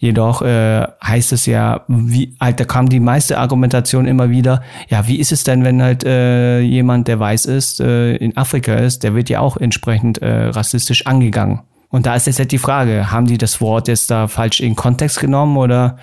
[0.00, 5.08] Jedoch äh, heißt es ja, wie, halt, da kam die meiste Argumentation immer wieder, ja,
[5.08, 9.02] wie ist es denn, wenn halt äh, jemand, der weiß ist, äh, in Afrika ist,
[9.02, 11.62] der wird ja auch entsprechend äh, rassistisch angegangen.
[11.90, 14.76] Und da ist jetzt halt die Frage, haben die das Wort jetzt da falsch in
[14.76, 15.96] Kontext genommen oder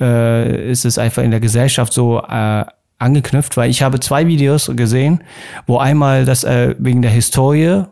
[0.00, 2.64] äh, ist es einfach in der Gesellschaft so äh,
[2.98, 3.56] angeknüpft?
[3.56, 5.24] Weil ich habe zwei Videos gesehen,
[5.66, 7.84] wo einmal das äh, wegen der Historie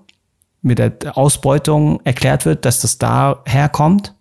[0.60, 4.14] mit der Ausbeutung erklärt wird, dass das da herkommt.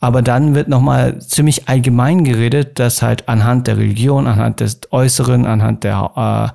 [0.00, 5.44] Aber dann wird nochmal ziemlich allgemein geredet, dass halt anhand der Religion, anhand des Äußeren,
[5.44, 6.54] anhand der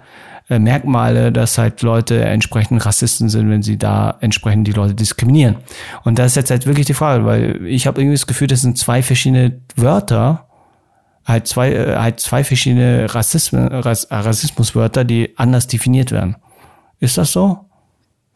[0.49, 4.93] äh, äh, Merkmale, dass halt Leute entsprechend Rassisten sind, wenn sie da entsprechend die Leute
[4.93, 5.58] diskriminieren.
[6.03, 8.62] Und das ist jetzt halt wirklich die Frage, weil ich habe irgendwie das Gefühl, das
[8.62, 10.45] sind zwei verschiedene Wörter,
[11.23, 16.36] halt zwei, äh, halt zwei verschiedene Rassismen, Rass, Rassismuswörter, die anders definiert werden.
[16.99, 17.65] Ist das so?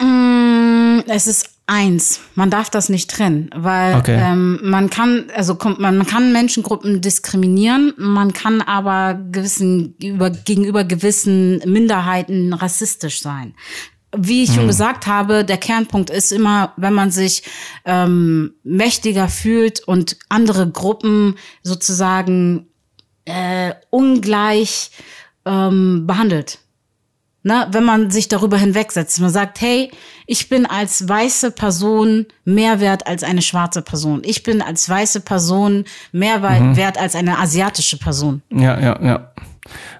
[0.02, 2.20] Mm, es ist eins.
[2.36, 4.20] Man darf das nicht trennen, weil Okay.
[4.22, 10.30] ähm, man kann, also kommt- man, man kann Menschengruppen diskriminieren, man kann aber gewissen über,
[10.32, 13.54] gegenüber gewissen Minderheiten rassistisch sein.
[14.18, 17.44] Wie ich schon gesagt habe, der Kernpunkt ist immer, wenn man sich
[17.86, 22.66] ähm, mächtiger fühlt und andere Gruppen sozusagen
[23.26, 24.90] äh, ungleich
[25.46, 26.58] ähm, behandelt.
[27.50, 29.90] Ne, wenn man sich darüber hinwegsetzt, man sagt, hey,
[30.28, 34.22] ich bin als weiße Person mehr wert als eine schwarze Person.
[34.24, 38.44] Ich bin als weiße Person mehr wei- wert als eine asiatische Person.
[38.52, 39.32] Ja, ja, ja.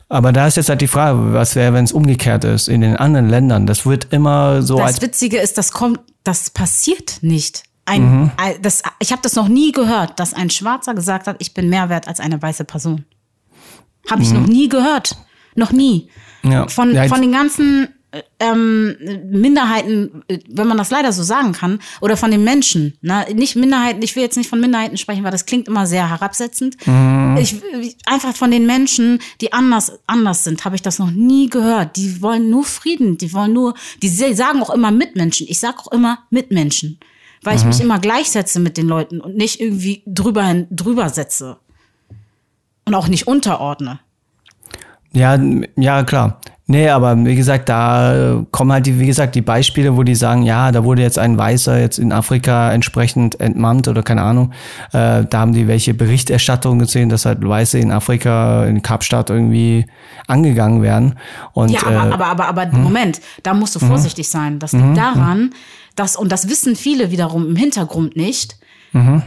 [0.10, 2.96] Aber da ist jetzt halt die Frage, was wäre, wenn es umgekehrt ist in den
[2.98, 3.66] anderen Ländern?
[3.66, 7.64] Das wird immer so als Das Witzige ist, das kommt, das passiert nicht.
[7.86, 11.56] Ein, ein, das, ich habe das noch nie gehört, dass ein Schwarzer gesagt hat, ich
[11.56, 13.06] bin mehr wert als eine weiße Person.
[14.12, 15.18] Habe ich noch nie gehört.
[15.56, 16.10] Noch nie.
[16.44, 16.68] Ja.
[16.68, 18.96] Von, Ja, von den ganzen äh, ähm,
[19.30, 22.98] Minderheiten, äh, wenn man das leider so sagen kann, oder von den Menschen.
[23.02, 23.26] Ne?
[23.36, 26.78] Nicht Minderheiten, ich will jetzt nicht von Minderheiten sprechen, weil das klingt immer sehr herabsetzend.
[27.40, 31.50] Ich, ich- einfach von den Menschen, die anders, anders sind, habe ich das noch nie
[31.50, 31.98] gehört.
[31.98, 35.46] Die wollen nur Frieden, die wollen nur, die sagen auch immer Mitmenschen.
[35.50, 37.00] Ich sage auch immer Mitmenschen,
[37.44, 41.58] weil ich mich immer gleichsetze mit den Leuten und nicht irgendwie drüber, hin- drüber setze.
[42.86, 44.00] Und auch nicht unterordne.
[45.14, 45.38] Ja,
[45.76, 46.40] ja, klar.
[46.72, 50.14] Nee, aber wie gesagt, da äh, kommen halt die, wie gesagt, die Beispiele, wo die
[50.14, 54.52] sagen, ja, da wurde jetzt ein Weißer jetzt in Afrika entsprechend entmannt oder keine Ahnung.
[54.94, 59.88] Äh, da haben die welche Berichterstattung gesehen, dass halt Weiße in Afrika, in Kapstadt irgendwie
[60.28, 61.16] angegangen werden.
[61.54, 64.60] Und Ja, aber, äh, aber, aber, aber Moment, da musst du vorsichtig sein.
[64.60, 65.56] Das liegt daran,
[65.96, 68.59] dass, und das wissen viele wiederum im Hintergrund nicht,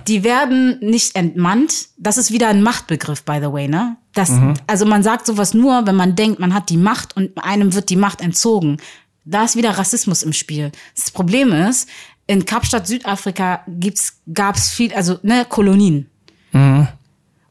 [0.08, 1.88] die werden nicht entmannt.
[1.96, 3.96] Das ist wieder ein Machtbegriff, by the way, ne?
[4.14, 4.30] Das,
[4.66, 7.88] Also man sagt sowas nur, wenn man denkt, man hat die Macht und einem wird
[7.88, 8.78] die Macht entzogen.
[9.24, 10.72] Da ist wieder Rassismus im Spiel.
[10.96, 11.88] Das Problem ist,
[12.26, 16.08] in Kapstadt, Südafrika gibt's, gab's viel, also ne, Kolonien.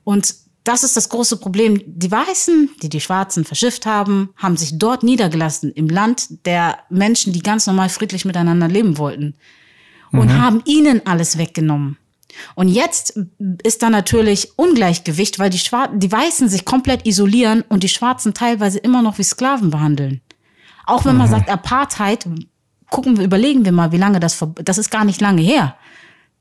[0.04, 1.82] Und das ist das große Problem.
[1.86, 7.34] Die Weißen, die die Schwarzen verschifft haben, haben sich dort niedergelassen, im Land der Menschen,
[7.34, 9.34] die ganz normal friedlich miteinander leben wollten.
[10.12, 11.97] Und haben ihnen alles weggenommen.
[12.55, 13.19] Und jetzt
[13.63, 15.61] ist da natürlich Ungleichgewicht, weil die,
[15.95, 20.21] die Weißen sich komplett isolieren und die Schwarzen teilweise immer noch wie Sklaven behandeln.
[20.85, 22.27] Auch wenn man sagt Apartheid,
[22.89, 25.75] gucken wir, überlegen wir mal, wie lange das, das ist gar nicht lange her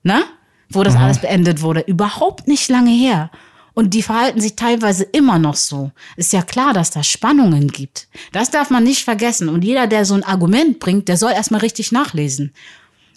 [0.03, 0.25] ne?
[0.73, 1.81] Wo das alles beendet wurde.
[1.81, 3.31] Überhaupt nicht lange her.
[3.75, 5.91] Und die verhalten sich teilweise immer noch so.
[6.17, 8.09] Ist ja klar, dass da Spannungen gibt.
[8.33, 9.49] Das darf man nicht vergessen.
[9.49, 12.53] Und jeder, der so ein Argument bringt, der soll erstmal richtig nachlesen.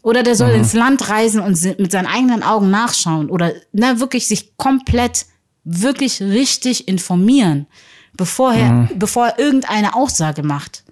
[0.04, 3.30] Oder der soll ins Land reisen und mit seinen eigenen Augen nachschauen.
[3.30, 5.26] Oder ne, wirklich sich komplett,
[5.64, 7.68] wirklich richtig informieren,
[8.16, 10.84] bevor er, bevor er irgendeine Aussage macht.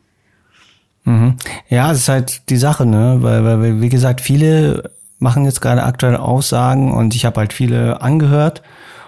[1.69, 3.17] Ja, das ist halt die Sache, ne?
[3.19, 7.53] Weil, weil weil, wie gesagt, viele machen jetzt gerade aktuelle Aussagen und ich habe halt
[7.53, 8.61] viele angehört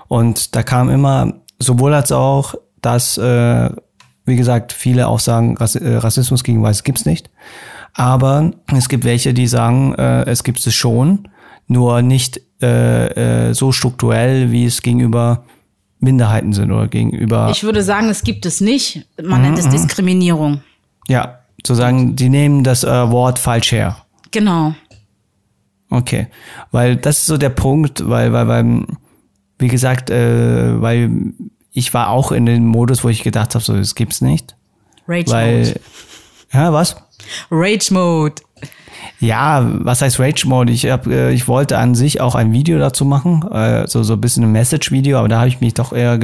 [0.08, 3.70] und da kam immer sowohl als auch, dass, äh,
[4.26, 7.30] wie gesagt, viele auch sagen, Rass äh, Rassismus gegen Weiße gibt's nicht.
[7.94, 11.28] Aber es gibt welche, die sagen, äh, es gibt es schon,
[11.68, 15.44] nur nicht äh, äh, so strukturell, wie es gegenüber
[16.00, 19.08] Minderheiten sind oder gegenüber Ich würde sagen, es gibt es nicht.
[19.22, 20.62] Man nennt es Diskriminierung.
[21.08, 23.98] ja, zu sagen, die nehmen das äh, Wort falsch her.
[24.32, 24.74] Genau.
[25.90, 26.28] Okay,
[26.72, 28.86] weil das ist so der Punkt, weil, weil, weil
[29.60, 31.34] wie gesagt, äh, weil
[31.72, 34.56] ich war auch in dem Modus, wo ich gedacht habe, so, das gibt's nicht.
[35.08, 35.80] Rage Weil, Mode.
[36.52, 36.96] ja, was?
[37.52, 38.36] Rage Mode.
[39.20, 40.72] Ja, was heißt Rage Mode?
[40.72, 44.14] Ich hab, äh, ich wollte an sich auch ein Video dazu machen, äh, so so
[44.14, 46.20] ein bisschen ein Message-Video, aber da habe ich mich doch eher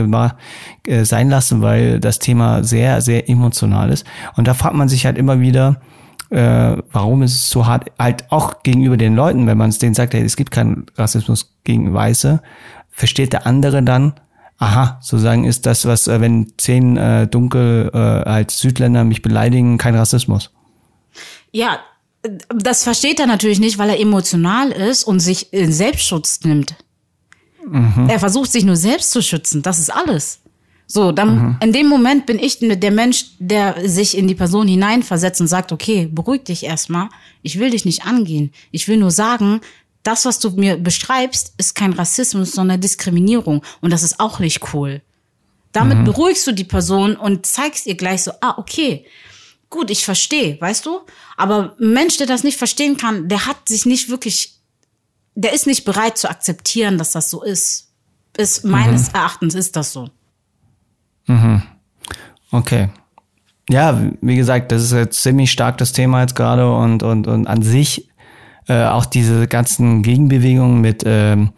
[0.88, 4.06] äh, sein lassen, weil das Thema sehr sehr emotional ist.
[4.36, 5.80] Und da fragt man sich halt immer wieder,
[6.30, 9.94] äh, warum ist es so hart, halt auch gegenüber den Leuten, wenn man es denen
[9.94, 12.42] sagt, hey, es gibt keinen Rassismus gegen Weiße,
[12.90, 14.14] versteht der andere dann,
[14.58, 19.78] aha, sozusagen ist das, was, äh, wenn zehn äh, Dunkel äh, als Südländer mich beleidigen,
[19.78, 20.52] kein Rassismus.
[21.52, 21.80] Ja,
[22.50, 26.76] das versteht er natürlich nicht, weil er emotional ist und sich in Selbstschutz nimmt.
[28.08, 29.62] Er versucht sich nur selbst zu schützen.
[29.62, 30.40] Das ist alles.
[30.88, 35.40] So, dann in dem Moment bin ich der Mensch, der sich in die Person hineinversetzt
[35.40, 37.10] und sagt, okay, beruhig dich erstmal.
[37.44, 38.52] Ich will dich nicht angehen.
[38.72, 39.62] Ich will nur sagen,
[40.02, 43.64] das, was du mir beschreibst, ist kein Rassismus, sondern Diskriminierung.
[43.82, 45.02] Und das ist auch nicht cool.
[45.72, 49.06] Damit beruhigst du die Person und zeigst ihr gleich so, ah, okay,
[49.70, 51.02] gut, ich verstehe, weißt du?
[51.38, 54.60] Aber ein Mensch, der das nicht verstehen kann, der hat sich nicht wirklich,
[55.36, 57.92] der ist nicht bereit zu akzeptieren, dass das so ist.
[58.38, 60.10] Ist meines Erachtens ist das so.
[62.52, 62.90] Okay.
[63.70, 67.46] Ja, wie gesagt, das ist jetzt ziemlich stark das Thema jetzt gerade und, und, und
[67.46, 68.10] an sich
[68.68, 71.52] äh, auch diese ganzen Gegenbewegungen mit ähm,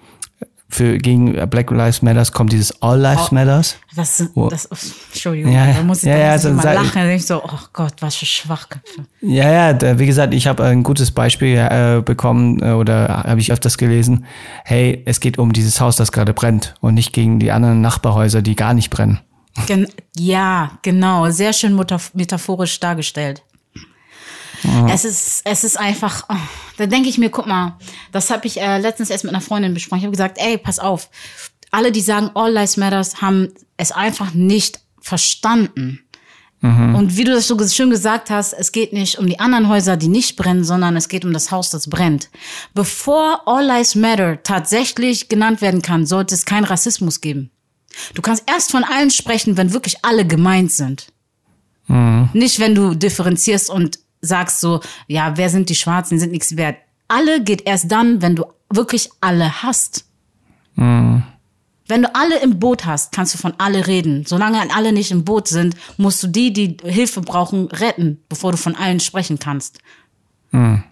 [0.71, 3.77] für gegen Black Lives Matters kommt dieses All Lives oh, Matters.
[3.95, 4.69] Das, das,
[5.11, 6.91] Entschuldigung, ja, da muss ich, ja, ja, so, mal lachen.
[6.93, 9.05] Da denke ich so, oh Gott, was für Schwachköpfe.
[9.21, 13.41] Ja, ja, da, wie gesagt, ich habe ein gutes Beispiel äh, bekommen äh, oder habe
[13.41, 14.25] ich öfters gelesen.
[14.63, 18.41] Hey, es geht um dieses Haus, das gerade brennt und nicht gegen die anderen Nachbarhäuser,
[18.41, 19.19] die gar nicht brennen.
[19.67, 21.75] Gen ja, genau, sehr schön
[22.13, 23.43] metaphorisch dargestellt.
[24.89, 26.35] Es ist, es ist einfach, oh,
[26.77, 27.77] da denke ich mir, guck mal,
[28.11, 29.99] das habe ich äh, letztens erst mit einer Freundin besprochen.
[29.99, 31.09] Ich habe gesagt, ey, pass auf,
[31.71, 36.01] alle, die sagen, All Lives Matters, haben es einfach nicht verstanden.
[36.59, 36.93] Mhm.
[36.93, 39.97] Und wie du das so schön gesagt hast, es geht nicht um die anderen Häuser,
[39.97, 42.29] die nicht brennen, sondern es geht um das Haus, das brennt.
[42.75, 47.49] Bevor All Lives Matter tatsächlich genannt werden kann, sollte es keinen Rassismus geben.
[48.13, 51.07] Du kannst erst von allen sprechen, wenn wirklich alle gemeint sind.
[51.87, 52.29] Mhm.
[52.33, 56.77] Nicht, wenn du differenzierst und sagst so, ja, wer sind die Schwarzen, sind nichts wert.
[57.07, 60.05] Alle geht erst dann, wenn du wirklich alle hast.
[60.75, 61.23] Mhm.
[61.87, 64.25] Wenn du alle im Boot hast, kannst du von alle reden.
[64.25, 68.57] Solange alle nicht im Boot sind, musst du die, die Hilfe brauchen, retten, bevor du
[68.57, 69.79] von allen sprechen kannst.
[70.51, 70.83] Mhm.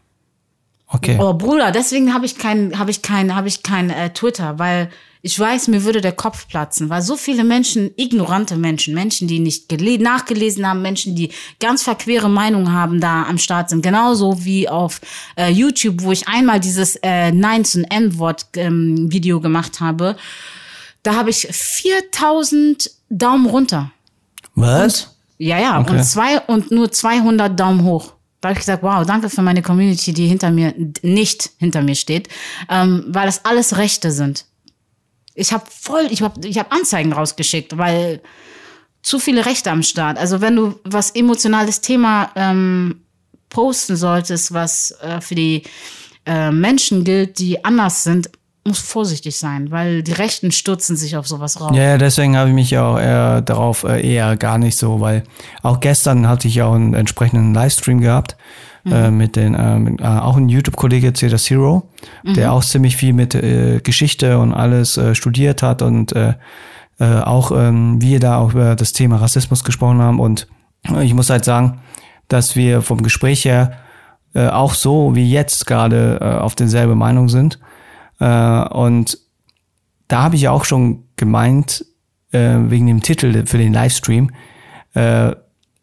[0.92, 1.18] Okay.
[1.20, 4.90] Oh Bruder, deswegen habe ich kein, habe ich kein, habe ich kein äh, Twitter, weil
[5.22, 9.40] ich weiß, mir würde der Kopf platzen, weil so viele Menschen, ignorante Menschen, Menschen, die
[9.40, 13.84] nicht nachgelesen haben, Menschen, die ganz verquere Meinungen haben, da am Start sind.
[13.84, 15.02] Genauso wie auf
[15.36, 20.16] äh, YouTube, wo ich einmal dieses äh, Nein zum N-Wort ähm, Video gemacht habe.
[21.04, 23.92] Da habe ich 4000 Daumen runter.
[24.56, 25.02] Was?
[25.04, 25.92] Und, ja, ja, okay.
[25.92, 28.14] und zwei und nur 200 Daumen hoch.
[28.42, 31.96] Da habe ich gesagt, wow, danke für meine Community, die hinter mir nicht hinter mir
[31.96, 32.30] steht,
[32.70, 34.46] ähm, weil das alles Rechte sind.
[35.36, 38.22] Ich habe voll, ich habe ich hab Anzeigen rausgeschickt, weil
[39.02, 40.18] zu viele Rechte am Start.
[40.18, 43.02] Also wenn du was emotionales Thema ähm,
[43.50, 45.64] posten solltest, was äh, für die
[46.26, 48.30] äh, Menschen gilt, die anders sind,
[48.66, 51.72] muss vorsichtig sein, weil die Rechten stürzen sich auf sowas raus.
[51.74, 55.24] Ja, deswegen habe ich mich auch eher darauf äh, eher gar nicht so, weil
[55.64, 58.36] auch gestern hatte ich auch einen entsprechenden Livestream gehabt
[58.84, 58.94] mhm.
[58.94, 61.90] äh, mit den, äh, mit, äh, auch ein YouTube-Kollege, Zeta Zero,
[62.24, 62.34] mhm.
[62.34, 66.34] der auch ziemlich viel mit äh, Geschichte und alles äh, studiert hat und äh,
[67.00, 70.48] äh, auch ähm, wir da auch über das Thema Rassismus gesprochen haben und
[71.02, 71.82] ich muss halt sagen,
[72.28, 73.74] dass wir vom Gespräch her
[74.34, 77.60] äh, auch so wie jetzt gerade äh, auf denselbe Meinung sind.
[78.20, 79.18] Äh, und
[80.08, 81.86] da habe ich auch schon gemeint,
[82.32, 84.32] äh, wegen dem Titel für den Livestream,
[84.94, 85.32] äh,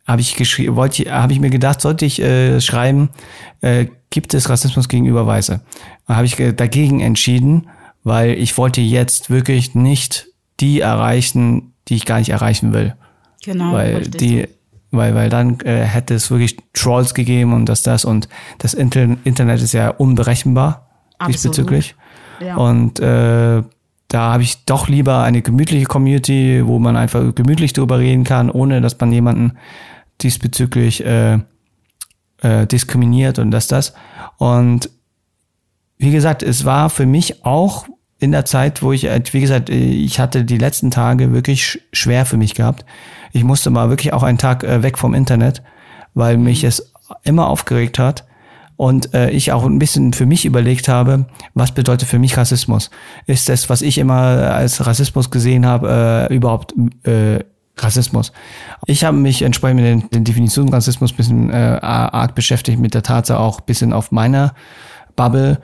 [0.07, 3.11] habe ich geschrieben, wollte, habe ich mir gedacht, sollte ich äh, schreiben,
[3.61, 5.61] äh, gibt es Rassismus gegenüber Weiße?
[6.07, 7.69] Habe ich dagegen entschieden,
[8.05, 10.29] weil ich wollte jetzt wirklich nicht
[10.61, 12.95] die erreichen, die ich gar nicht erreichen will.
[13.45, 13.73] Genau.
[13.73, 14.47] Weil die,
[14.91, 18.29] weil, weil dann äh, hätte es wirklich Trolls gegeben und das, das und
[18.59, 21.35] das Inter Internet ist ja unberechenbar Absolut.
[21.35, 21.95] diesbezüglich.
[22.41, 22.57] Ja.
[22.57, 23.63] Und äh,
[24.09, 28.51] da habe ich doch lieber eine gemütliche Community, wo man einfach gemütlich drüber reden kann,
[28.51, 29.53] ohne dass man jemanden
[30.23, 31.41] diesbezüglich äh,
[32.43, 33.95] äh, diskriminiert und das, das.
[34.39, 34.91] Und
[35.99, 37.87] wie gesagt, es war für mich auch
[38.19, 42.25] in der Zeit, wo ich, äh, wie gesagt, ich hatte die letzten Tage wirklich schwer
[42.27, 42.85] für mich gehabt.
[43.33, 45.63] Ich musste mal wirklich auch einen Tag äh, weg vom Internet,
[46.15, 46.93] weil mich es
[47.25, 48.25] immer aufgeregt hat
[48.77, 52.91] und äh, ich auch ein bisschen für mich überlegt habe, was bedeutet für mich Rassismus?
[53.27, 56.75] Ist das, was ich immer als Rassismus gesehen habe, äh, überhaupt
[57.05, 57.41] äh,
[57.79, 58.33] Rassismus.
[58.87, 63.03] Ich habe mich entsprechend mit den, den Definitionen Rassismus bisschen äh, arg beschäftigt, mit der
[63.03, 64.55] Tatsache auch bisschen auf meiner
[65.15, 65.61] Bubble,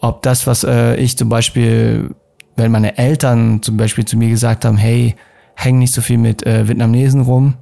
[0.00, 2.14] ob das, was äh, ich zum Beispiel,
[2.56, 5.16] wenn meine Eltern zum Beispiel zu mir gesagt haben, hey,
[5.54, 7.54] häng nicht so viel mit äh, Vietnamesen rum,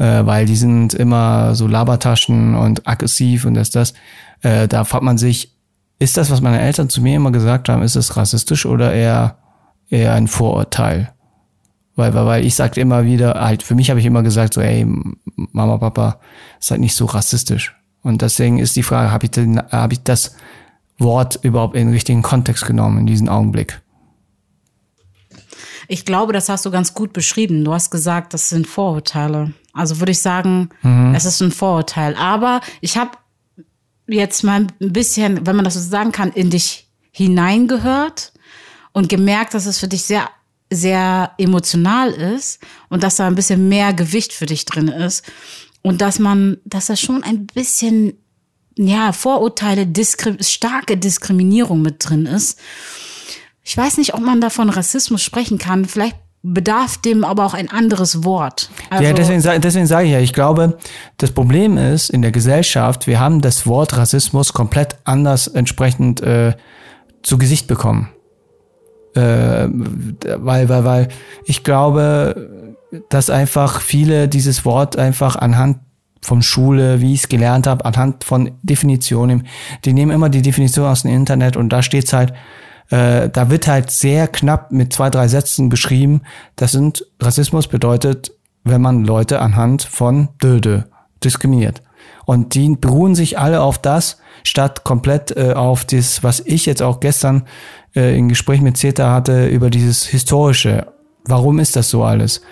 [0.00, 3.92] äh, weil die sind immer so Labertaschen und aggressiv und das, das,
[4.40, 5.54] äh, da fragt man sich,
[5.98, 9.36] ist das, was meine Eltern zu mir immer gesagt haben, ist es rassistisch oder eher,
[9.90, 11.12] eher ein Vorurteil?
[11.96, 14.62] Weil, weil, weil ich sagte immer wieder, halt, für mich habe ich immer gesagt, so,
[14.62, 14.86] ey,
[15.36, 16.18] Mama, Papa,
[16.58, 17.76] seid nicht so rassistisch.
[18.02, 19.32] Und deswegen ist die Frage, habe ich,
[19.70, 20.34] hab ich das
[20.96, 23.82] Wort überhaupt in den richtigen Kontext genommen in diesem Augenblick?
[25.88, 27.64] Ich glaube, das hast du ganz gut beschrieben.
[27.64, 29.52] Du hast gesagt, das sind Vorurteile.
[29.72, 31.14] Also würde ich sagen, mhm.
[31.14, 32.14] es ist ein Vorurteil.
[32.16, 33.12] Aber ich habe
[34.08, 38.32] jetzt mal ein bisschen, wenn man das so sagen kann, in dich hineingehört
[38.92, 40.28] und gemerkt, dass es für dich sehr
[40.72, 45.24] sehr emotional ist und dass da ein bisschen mehr Gewicht für dich drin ist
[45.82, 48.14] und dass man, dass da schon ein bisschen,
[48.76, 52.58] ja, Vorurteile, Diskri starke Diskriminierung mit drin ist.
[53.64, 55.84] Ich weiß nicht, ob man da von Rassismus sprechen kann.
[55.84, 58.70] Vielleicht bedarf dem aber auch ein anderes Wort.
[58.88, 60.78] Also ja, deswegen, deswegen sage ich ja, ich glaube,
[61.18, 66.54] das Problem ist in der Gesellschaft, wir haben das Wort Rassismus komplett anders entsprechend äh,
[67.22, 68.08] zu Gesicht bekommen.
[69.14, 69.68] Äh,
[70.38, 71.08] weil, weil, weil
[71.44, 72.76] ich glaube,
[73.08, 75.78] dass einfach viele dieses Wort einfach anhand
[76.22, 79.46] von Schule, wie ich es gelernt habe, anhand von Definitionen,
[79.84, 82.32] die nehmen immer die Definition aus dem Internet und da steht's halt,
[82.90, 86.22] äh, da wird halt sehr knapp mit zwei, drei Sätzen beschrieben,
[86.56, 88.32] das sind, Rassismus bedeutet,
[88.64, 90.88] wenn man Leute anhand von Döde
[91.24, 91.82] diskriminiert.
[92.26, 96.82] Und die beruhen sich alle auf das, statt komplett äh, auf das, was ich jetzt
[96.82, 97.44] auch gestern
[97.94, 100.92] äh, im Gespräch mit Zeta hatte, über dieses Historische.
[101.24, 102.42] Warum ist das so alles?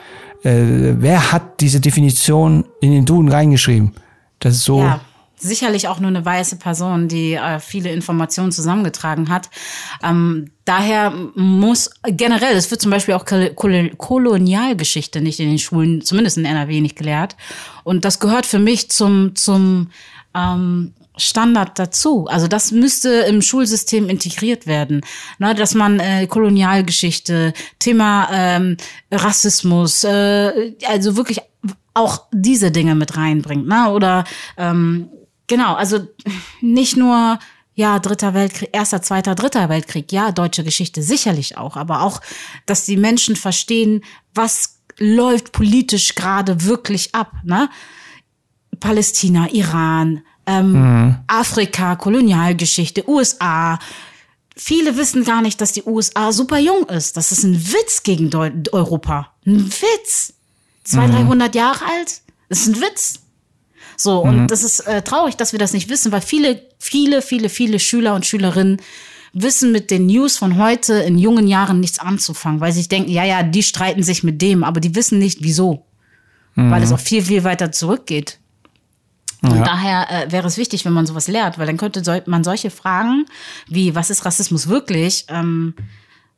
[0.43, 3.93] Äh, wer hat diese Definition in den Duden reingeschrieben?
[4.39, 4.81] Das ist so.
[4.81, 5.01] Ja
[5.39, 9.51] sicherlich auch nur eine weiße Person, die äh, viele Informationen zusammengetragen hat.
[10.03, 16.03] Ähm, daher muss generell, es wird zum Beispiel auch Kol Kolonialgeschichte nicht in den Schulen,
[16.03, 17.37] zumindest in NRW, nicht gelehrt.
[17.85, 19.91] Und das gehört für mich zum, zum
[20.35, 22.27] ähm, Standard dazu.
[22.27, 25.03] Also das müsste im Schulsystem integriert werden,
[25.39, 28.77] ne, dass man äh, Kolonialgeschichte, Thema ähm,
[29.11, 31.41] Rassismus, äh, also wirklich
[31.95, 33.91] auch diese Dinge mit reinbringt, ne?
[33.91, 34.25] Oder
[34.57, 35.09] ähm,
[35.49, 36.07] genau, also
[36.61, 37.39] nicht nur
[37.75, 42.21] ja, dritter Weltkrieg, erster, zweiter, dritter Weltkrieg, ja, deutsche Geschichte sicherlich auch, aber auch,
[42.67, 44.03] dass die Menschen verstehen,
[44.35, 47.71] was läuft politisch gerade wirklich ab, ne?
[48.81, 51.17] Palästina, Iran, ähm, mhm.
[51.29, 53.79] Afrika, Kolonialgeschichte, USA.
[54.57, 57.17] Viele wissen gar nicht, dass die USA super jung ist.
[57.17, 59.33] Das ist ein Witz gegen Deu Europa.
[59.47, 60.33] Ein Witz.
[60.85, 61.27] 200, mhm.
[61.27, 62.23] 300 Jahre alt.
[62.49, 63.21] Das ist ein Witz.
[64.01, 64.31] So, mhm.
[64.31, 67.79] und das ist äh, traurig, dass wir das nicht wissen, weil viele, viele, viele, viele
[67.81, 68.81] Schüler und Schülerinnen
[69.33, 73.25] wissen mit den News von heute in jungen Jahren nichts anzufangen, weil sie denken, ja,
[73.25, 75.85] ja, die streiten sich mit dem, aber die wissen nicht, wieso.
[76.55, 76.71] Mhm.
[76.71, 78.39] Weil es auch viel, viel weiter zurückgeht.
[79.43, 79.65] Und ja.
[79.65, 82.71] daher äh, wäre es wichtig, wenn man sowas lehrt, weil dann könnte so, man solche
[82.71, 83.27] Fragen
[83.69, 85.75] wie, was ist Rassismus wirklich, ähm,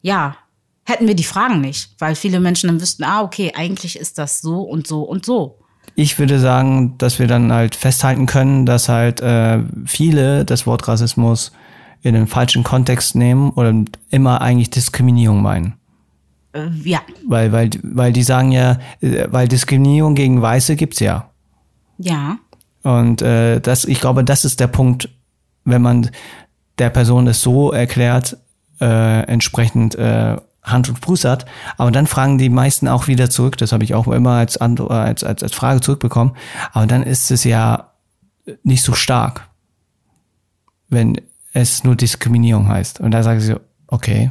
[0.02, 0.36] ja,
[0.84, 4.40] hätten wir die Fragen nicht, weil viele Menschen dann wüssten, ah, okay, eigentlich ist das
[4.40, 5.59] so und so und so.
[6.00, 10.88] Ich würde sagen, dass wir dann halt festhalten können, dass halt äh, viele das Wort
[10.88, 11.52] Rassismus
[12.00, 13.74] in den falschen Kontext nehmen oder
[14.08, 15.74] immer eigentlich Diskriminierung meinen.
[16.54, 17.00] Äh, ja.
[17.28, 21.28] Weil, weil, weil die sagen ja, äh, weil Diskriminierung gegen Weiße gibt's ja.
[21.98, 22.38] Ja.
[22.82, 25.10] Und äh, das, ich glaube, das ist der Punkt,
[25.66, 26.10] wenn man
[26.78, 28.38] der Person es so erklärt,
[28.80, 31.46] äh, entsprechend äh, Hand und Fuß hat.
[31.76, 33.56] Aber dann fragen die meisten auch wieder zurück.
[33.56, 36.36] Das habe ich auch immer als, als, als, als Frage zurückbekommen.
[36.72, 37.92] Aber dann ist es ja
[38.62, 39.48] nicht so stark,
[40.88, 41.20] wenn
[41.52, 43.00] es nur Diskriminierung heißt.
[43.00, 43.56] Und da sagen sie,
[43.86, 44.30] okay.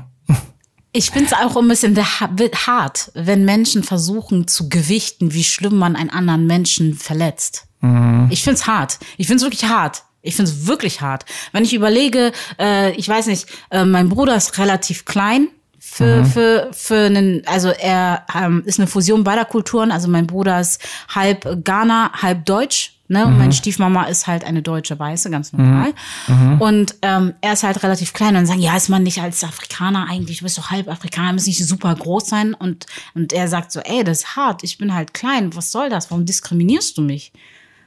[0.92, 5.96] Ich finde es auch ein bisschen hart, wenn Menschen versuchen zu gewichten, wie schlimm man
[5.96, 7.68] einen anderen Menschen verletzt.
[7.82, 8.28] Mhm.
[8.32, 8.98] Ich find's hart.
[9.18, 10.04] Ich find's wirklich hart.
[10.22, 11.26] Ich find's wirklich hart.
[11.52, 15.48] Wenn ich überlege, äh, ich weiß nicht, äh, mein Bruder ist relativ klein
[15.92, 16.26] für, mhm.
[16.26, 19.92] für, für einen, also er ähm, ist eine Fusion beider Kulturen.
[19.92, 20.82] Also mein Bruder ist
[21.14, 22.94] halb Ghana, halb Deutsch.
[23.08, 23.26] Ne?
[23.26, 23.40] Und mhm.
[23.40, 25.94] meine Stiefmama ist halt eine deutsche Weiße, ganz normal.
[26.28, 26.36] Mhm.
[26.36, 26.62] mhm.
[26.62, 29.44] Und ähm, er ist halt relativ klein und dann sagen, ja, ist man nicht als
[29.44, 32.54] Afrikaner eigentlich, du bist doch halb Afrikaner, muss nicht super groß sein.
[32.54, 32.86] Und,
[33.16, 36.12] und er sagt so, ey, das ist hart, ich bin halt klein, was soll das?
[36.12, 37.34] Warum diskriminierst du mich?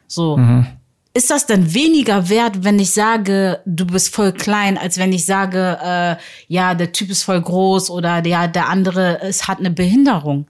[0.09, 0.39] So.
[1.15, 5.27] Ist das denn weniger wert, wenn ich sage, du bist voll klein, als wenn ich
[5.27, 6.17] sage, äh,
[6.49, 10.47] ja, der Typ ist voll groß oder ja, der andere es hat eine Behinderung?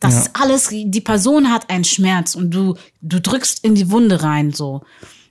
[0.00, 0.20] Das ja.
[0.20, 4.52] ist alles, die Person hat einen Schmerz und du, du drückst in die Wunde rein
[4.52, 4.82] so.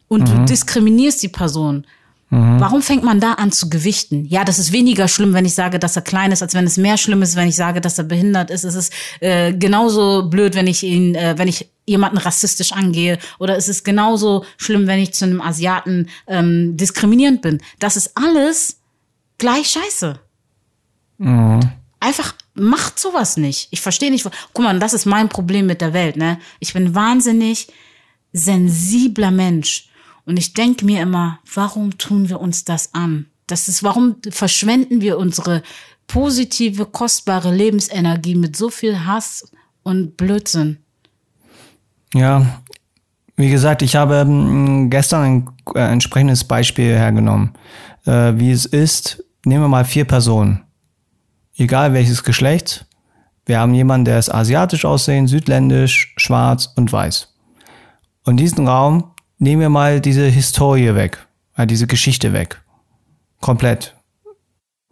[0.08, 0.38] Und mhm.
[0.38, 1.86] du diskriminierst die Person.
[2.30, 2.60] Mhm.
[2.60, 4.26] Warum fängt man da an zu gewichten?
[4.26, 6.78] Ja, das ist weniger schlimm, wenn ich sage, dass er klein ist, als wenn es
[6.78, 8.64] mehr schlimm ist, wenn ich sage, dass er behindert ist.
[8.64, 13.20] Es ist äh, genauso blöd, wenn ich ihn, äh, wenn ich jemanden rassistisch angehe.
[13.40, 17.62] Oder es ist genauso schlimm, wenn ich zu einem Asiaten ähm, diskriminierend bin.
[17.80, 18.80] Das ist alles
[19.38, 20.20] gleich scheiße.
[21.18, 21.60] Mhm.
[22.00, 23.68] Einfach macht sowas nicht.
[23.72, 24.28] Ich verstehe nicht.
[24.54, 26.18] Guck mal, das ist mein Problem mit der Welt.
[26.18, 26.40] Ne?
[26.60, 27.68] Ich bin wahnsinnig
[28.32, 29.90] sensibler Mensch.
[30.26, 33.28] Und ich denke mir immer, warum tun wir uns das an?
[33.48, 35.64] Das ist, warum verschwenden wir unsere
[36.08, 39.52] positive, kostbare Lebensenergie mit so viel Hass
[39.84, 40.83] und Blödsinn?
[42.14, 42.46] Ja,
[43.36, 47.54] wie gesagt, ich habe ähm, gestern ein äh, entsprechendes Beispiel hergenommen.
[48.06, 50.64] Äh, wie es ist, nehmen wir mal vier Personen.
[51.58, 52.86] Egal welches Geschlecht.
[53.46, 57.34] Wir haben jemanden, der ist asiatisch aussehen, südländisch, schwarz und weiß.
[58.26, 62.62] Und diesen Raum nehmen wir mal diese Historie weg, äh, diese Geschichte weg.
[63.42, 63.96] Komplett.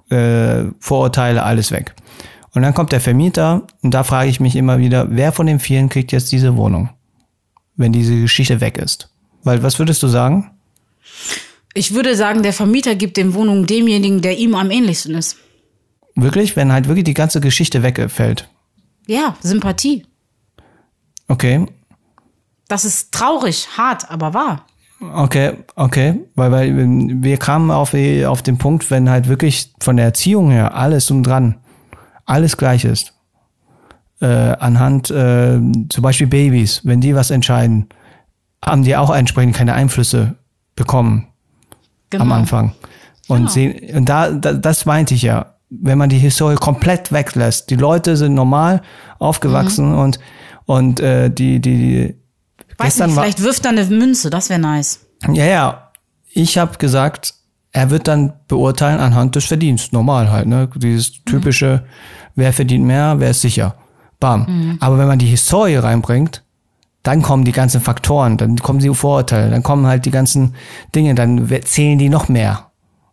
[0.09, 1.95] Äh, Vorurteile, alles weg.
[2.53, 5.59] Und dann kommt der Vermieter und da frage ich mich immer wieder, wer von den
[5.59, 6.89] vielen kriegt jetzt diese Wohnung,
[7.82, 9.09] wenn diese Geschichte weg ist?
[9.43, 10.51] Weil was würdest du sagen?
[11.73, 15.38] Ich würde sagen, der Vermieter gibt den Wohnungen demjenigen, der ihm am ähnlichsten ist.
[16.15, 16.55] Wirklich?
[16.55, 18.49] Wenn halt wirklich die ganze Geschichte wegfällt?
[19.07, 20.05] Ja, Sympathie.
[21.27, 21.65] Okay.
[22.67, 24.65] Das ist traurig, hart, aber wahr.
[25.01, 30.05] Okay, okay, weil, weil wir kamen auf, auf den Punkt, wenn halt wirklich von der
[30.05, 31.57] Erziehung her alles um dran,
[32.25, 33.13] alles gleich ist.
[34.22, 35.59] Äh, anhand äh,
[35.89, 37.88] zum Beispiel Babys, wenn die was entscheiden,
[38.63, 40.36] haben die auch entsprechend keine Einflüsse
[40.76, 41.28] bekommen
[42.11, 42.26] genau.
[42.26, 42.74] am Anfang.
[43.28, 43.49] Und, genau.
[43.49, 47.69] sehen, und da, da, das meinte ich ja, wenn man die Historie komplett weglässt.
[47.69, 48.82] Die Leute sind normal
[49.19, 49.97] aufgewachsen mhm.
[49.97, 50.19] und,
[50.65, 52.15] und äh, die, die,
[52.78, 54.99] Weiß nicht, vielleicht wirft er eine Münze, das wäre nice.
[55.32, 55.91] Ja, ja.
[56.34, 57.34] Ich habe gesagt,
[57.72, 59.91] er wird dann beurteilen anhand des Verdienstes.
[59.91, 60.69] Normal halt, ne?
[60.76, 62.32] Dieses typische, mhm.
[62.36, 63.76] wer verdient mehr, wer ist sicher.
[64.22, 64.45] Bam.
[64.47, 64.78] Mhm.
[64.80, 66.43] Aber wenn man die Historie reinbringt,
[67.03, 70.55] dann kommen die ganzen Faktoren, dann kommen die Vorurteile, dann kommen halt die ganzen
[70.95, 72.67] Dinge, dann zählen die noch mehr.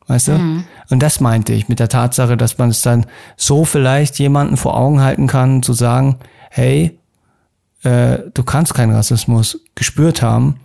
[0.07, 0.33] Weißt du?
[0.33, 0.65] Mhm.
[0.91, 3.07] Und das meinte ich mit der Tatsache, dass man es dann
[3.37, 6.17] so vielleicht jemanden vor Augen halten kann, zu sagen,
[6.51, 6.99] hey,
[7.83, 10.61] äh, du kannst keinen Rassismus gespürt haben,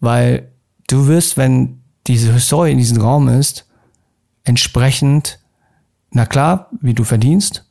[0.00, 0.48] weil
[0.88, 3.66] du wirst, wenn diese Historie in diesem Raum ist,
[4.44, 5.38] entsprechend,
[6.10, 7.64] na klar, wie du verdienst,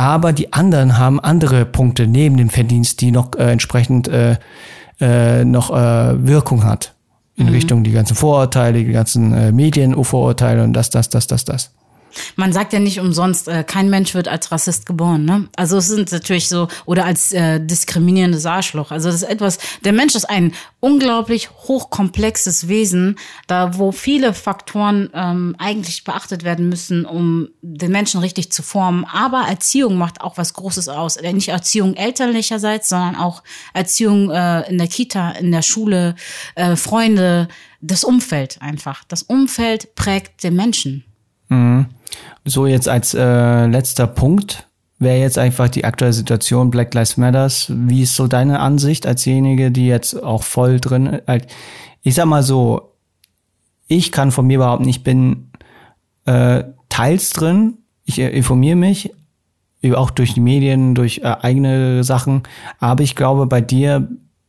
[0.00, 4.36] aber die anderen haben andere Punkte neben dem Verdienst, die noch äh, entsprechend äh,
[4.98, 6.94] äh, noch äh, Wirkung hat
[7.36, 7.52] in mhm.
[7.52, 11.74] Richtung die ganzen Vorurteile, die ganzen äh, Medien-Vorurteile und das, das, das, das, das.
[12.36, 15.24] Man sagt ja nicht umsonst, äh, kein Mensch wird als Rassist geboren.
[15.24, 15.48] Ne?
[15.56, 18.90] Also es sind natürlich so, oder als äh, diskriminierendes Arschloch.
[18.90, 25.10] Also das ist etwas, der Mensch ist ein unglaublich hochkomplexes Wesen, da wo viele Faktoren
[25.14, 29.04] ähm, eigentlich beachtet werden müssen, um den Menschen richtig zu formen.
[29.04, 31.16] Aber Erziehung macht auch was Großes aus.
[31.16, 33.42] Äh, nicht Erziehung elterlicherseits, sondern auch
[33.74, 36.14] Erziehung äh, in der Kita, in der Schule,
[36.54, 37.48] äh, Freunde,
[37.80, 39.04] das Umfeld einfach.
[39.04, 41.04] Das Umfeld prägt den Menschen.
[41.48, 41.86] Mhm.
[42.50, 44.66] So jetzt als äh, letzter Punkt
[44.98, 47.70] wäre jetzt einfach die aktuelle Situation Black Lives Matters.
[47.72, 51.46] Wie ist so deine Ansicht als diejenige, die jetzt auch voll drin, halt,
[52.02, 52.96] ich sag mal so,
[53.86, 55.52] ich kann von mir behaupten, ich bin
[56.24, 59.14] äh, teils drin, ich informiere mich,
[59.94, 62.42] auch durch die Medien, durch äh, eigene Sachen,
[62.80, 64.08] aber ich glaube, bei dir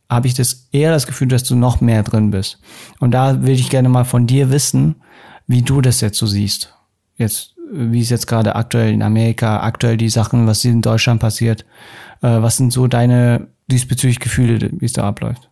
[0.09, 2.59] habe ich das eher das Gefühl, dass du noch mehr drin bist.
[2.99, 4.95] Und da würde ich gerne mal von dir wissen,
[5.45, 6.73] wie du das jetzt so siehst.
[7.15, 11.65] Jetzt wie es jetzt gerade aktuell in Amerika, aktuell die Sachen, was in Deutschland passiert.
[12.21, 15.49] Äh, was sind so deine diesbezüglich Gefühle, wie es da abläuft?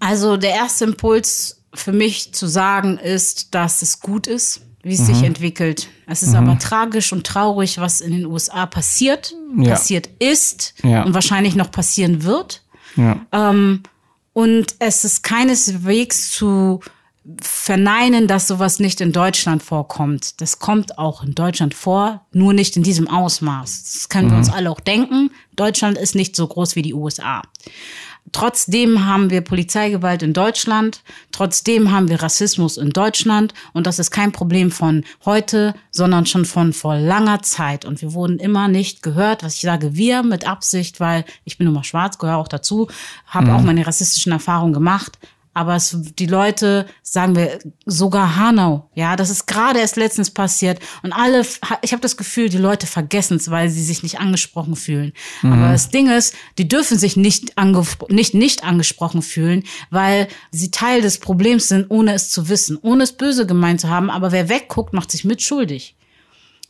[0.00, 5.00] Also der erste Impuls für mich zu sagen ist, dass es gut ist, wie es
[5.00, 5.06] mhm.
[5.06, 5.88] sich entwickelt.
[6.06, 6.36] Es ist mhm.
[6.36, 9.70] aber tragisch und traurig, was in den USA passiert, ja.
[9.70, 11.02] passiert ist ja.
[11.02, 12.62] und wahrscheinlich noch passieren wird.
[12.96, 13.20] Ja.
[13.32, 13.82] Ähm,
[14.32, 16.80] und es ist keineswegs zu
[17.40, 20.40] verneinen, dass sowas nicht in Deutschland vorkommt.
[20.40, 23.92] Das kommt auch in Deutschland vor, nur nicht in diesem Ausmaß.
[23.92, 24.32] Das können mhm.
[24.32, 25.30] wir uns alle auch denken.
[25.56, 27.42] Deutschland ist nicht so groß wie die USA.
[28.32, 31.02] Trotzdem haben wir Polizeigewalt in Deutschland,
[31.32, 36.44] trotzdem haben wir Rassismus in Deutschland und das ist kein Problem von heute, sondern schon
[36.44, 40.46] von vor langer Zeit und wir wurden immer nicht gehört, was ich sage wir mit
[40.46, 42.88] Absicht, weil ich bin nun mal schwarz, gehöre auch dazu,
[43.26, 43.52] habe mhm.
[43.52, 45.18] auch meine rassistischen Erfahrungen gemacht,
[45.58, 50.78] aber es, die Leute, sagen wir, sogar Hanau, ja, das ist gerade erst letztens passiert
[51.02, 51.44] und alle,
[51.82, 55.12] ich habe das Gefühl, die Leute vergessen es, weil sie sich nicht angesprochen fühlen.
[55.42, 55.52] Mhm.
[55.52, 57.56] Aber das Ding ist, die dürfen sich nicht,
[58.08, 63.02] nicht, nicht angesprochen fühlen, weil sie Teil des Problems sind, ohne es zu wissen, ohne
[63.02, 64.10] es böse gemeint zu haben.
[64.10, 65.96] Aber wer wegguckt, macht sich mitschuldig.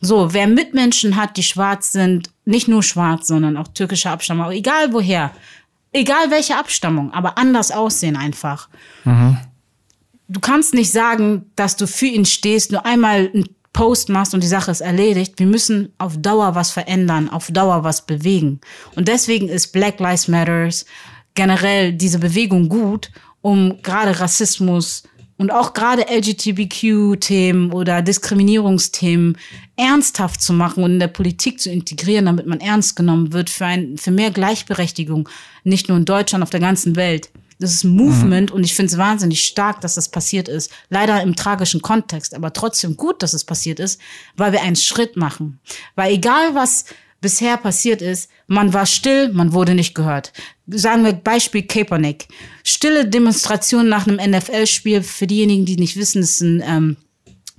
[0.01, 4.93] So, wer Mitmenschen hat, die schwarz sind, nicht nur schwarz, sondern auch türkische Abstammung, egal
[4.93, 5.31] woher,
[5.91, 8.69] egal welche Abstammung, aber anders aussehen einfach.
[9.03, 9.37] Mhm.
[10.27, 14.43] Du kannst nicht sagen, dass du für ihn stehst, nur einmal einen Post machst und
[14.43, 15.35] die Sache ist erledigt.
[15.37, 18.59] Wir müssen auf Dauer was verändern, auf Dauer was bewegen.
[18.95, 20.85] Und deswegen ist Black Lives Matters
[21.33, 23.11] generell diese Bewegung gut,
[23.41, 25.03] um gerade Rassismus
[25.39, 29.37] und auch gerade LGBTQ-Themen oder Diskriminierungsthemen
[29.77, 33.65] ernsthaft zu machen und in der Politik zu integrieren, damit man ernst genommen wird für,
[33.65, 35.29] ein, für mehr Gleichberechtigung,
[35.63, 37.31] nicht nur in Deutschland, auf der ganzen Welt.
[37.57, 38.57] Das ist ein Movement mhm.
[38.57, 40.71] und ich finde es wahnsinnig stark, dass das passiert ist.
[40.89, 43.99] Leider im tragischen Kontext, aber trotzdem gut, dass es passiert ist,
[44.35, 45.59] weil wir einen Schritt machen.
[45.95, 46.83] Weil egal was
[47.21, 50.33] bisher passiert ist, man war still, man wurde nicht gehört.
[50.67, 52.27] Sagen wir Beispiel Kaepernick.
[52.63, 56.97] Stille Demonstration nach einem NFL-Spiel, für diejenigen, die nicht wissen, ist ein ähm,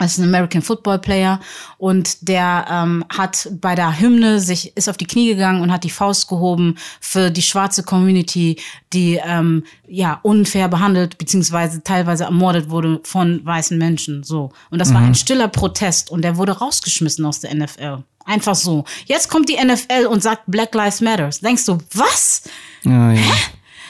[0.00, 1.40] Das ist ein American Football Player
[1.76, 5.84] und der ähm, hat bei der Hymne sich ist auf die Knie gegangen und hat
[5.84, 8.56] die Faust gehoben für die schwarze Community,
[8.94, 14.22] die ähm, ja unfair behandelt beziehungsweise teilweise ermordet wurde von weißen Menschen.
[14.22, 14.94] So und das mhm.
[14.94, 18.02] war ein stiller Protest und der wurde rausgeschmissen aus der NFL.
[18.30, 18.84] Einfach so.
[19.06, 21.40] Jetzt kommt die NFL und sagt Black Lives Matters.
[21.40, 22.42] Denkst du was?
[22.84, 23.20] Ja, ja.
[23.20, 23.32] Hä?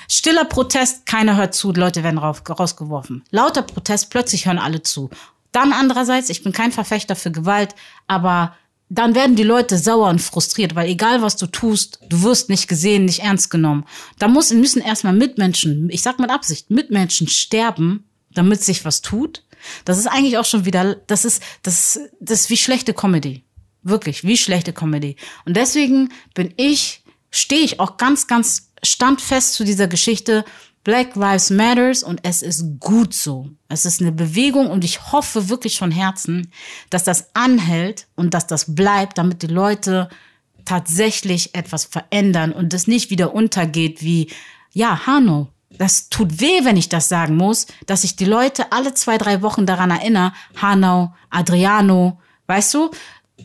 [0.09, 3.23] Stiller Protest, keiner hört zu, Leute werden rausgeworfen.
[3.31, 5.11] Lauter Protest, plötzlich hören alle zu.
[5.53, 7.75] Dann andererseits, ich bin kein Verfechter für Gewalt,
[8.07, 8.57] aber
[8.89, 12.67] dann werden die Leute sauer und frustriert, weil egal was du tust, du wirst nicht
[12.67, 13.85] gesehen, nicht ernst genommen.
[14.19, 19.45] Da muss, müssen erstmal Mitmenschen, ich sag mit Absicht, Mitmenschen sterben, damit sich was tut.
[19.85, 23.45] Das ist eigentlich auch schon wieder, das ist, das, das ist wie schlechte Comedy.
[23.83, 25.17] Wirklich, wie schlechte Comedy.
[25.45, 30.45] Und deswegen bin ich, stehe ich auch ganz, ganz standfest zu dieser Geschichte,
[30.83, 33.51] Black Lives Matters und es ist gut so.
[33.69, 36.51] Es ist eine Bewegung und ich hoffe wirklich von Herzen,
[36.89, 40.09] dass das anhält und dass das bleibt, damit die Leute
[40.65, 44.31] tatsächlich etwas verändern und es nicht wieder untergeht wie,
[44.73, 48.95] ja, Hanno, das tut weh, wenn ich das sagen muss, dass ich die Leute alle
[48.95, 52.91] zwei, drei Wochen daran erinnere, Hanau, Adriano, weißt du,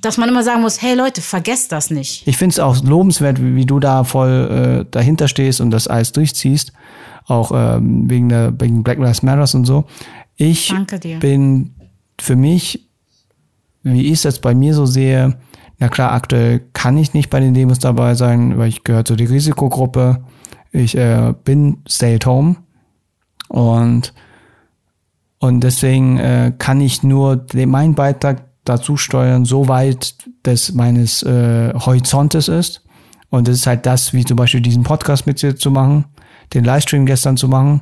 [0.01, 2.27] dass man immer sagen muss, hey Leute, vergesst das nicht.
[2.27, 5.87] Ich finde es auch lobenswert, wie, wie, du da voll äh, dahinter stehst und das
[5.87, 6.73] alles durchziehst
[7.27, 9.85] auch ähm, wegen der wegen Black Lives Matters und so.
[10.37, 10.73] Ich
[11.19, 11.73] bin
[12.19, 12.87] für mich,
[13.83, 15.37] wie ich es jetzt bei mir so sehe,
[15.79, 19.15] na klar, aktuell kann ich nicht bei den Demos dabei sein, weil ich gehöre zu
[19.15, 20.23] der Risikogruppe.
[20.71, 22.57] Ich äh, bin stay at home
[23.47, 24.13] und
[25.39, 31.73] und deswegen äh, kann ich nur meinen Beitrag dazu steuern, so weit des meines äh,
[31.73, 32.83] Horizontes ist.
[33.29, 36.05] Und das ist halt das, wie zum Beispiel diesen Podcast mit dir zu machen
[36.53, 37.81] den Livestream gestern zu machen,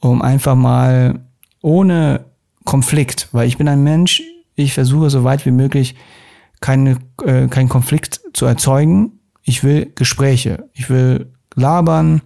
[0.00, 1.20] um einfach mal
[1.62, 2.24] ohne
[2.64, 4.22] Konflikt, weil ich bin ein Mensch,
[4.54, 5.94] ich versuche so weit wie möglich
[6.60, 9.20] keine, äh, keinen Konflikt zu erzeugen.
[9.42, 12.20] Ich will Gespräche, ich will labern,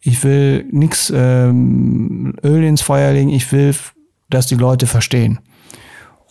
[0.00, 3.74] ich will nix ähm, Öl ins Feuer legen, ich will,
[4.30, 5.38] dass die Leute verstehen.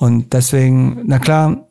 [0.03, 1.69] Und deswegen, na klar,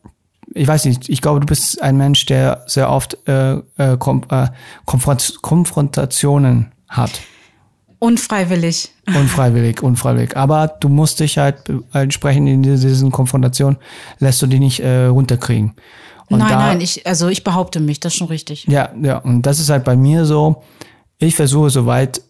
[0.55, 4.23] ich weiß nicht, ich glaube, du bist ein Mensch, der sehr oft äh, äh, Kom
[4.31, 4.47] äh,
[4.87, 7.21] Konfront Konfrontationen hat.
[7.99, 8.91] Unfreiwillig.
[9.07, 10.35] Unfreiwillig, unfreiwillig.
[10.35, 11.59] Aber du musst dich halt
[11.93, 13.77] entsprechend in diesen Konfrontationen,
[14.19, 15.75] lässt du dich nicht äh, runterkriegen.
[16.31, 18.65] Und nein, da, nein, ich, also ich behaupte mich, das ist schon richtig.
[18.67, 20.63] Ja, ja, und das ist halt bei mir so,
[21.19, 22.23] ich versuche soweit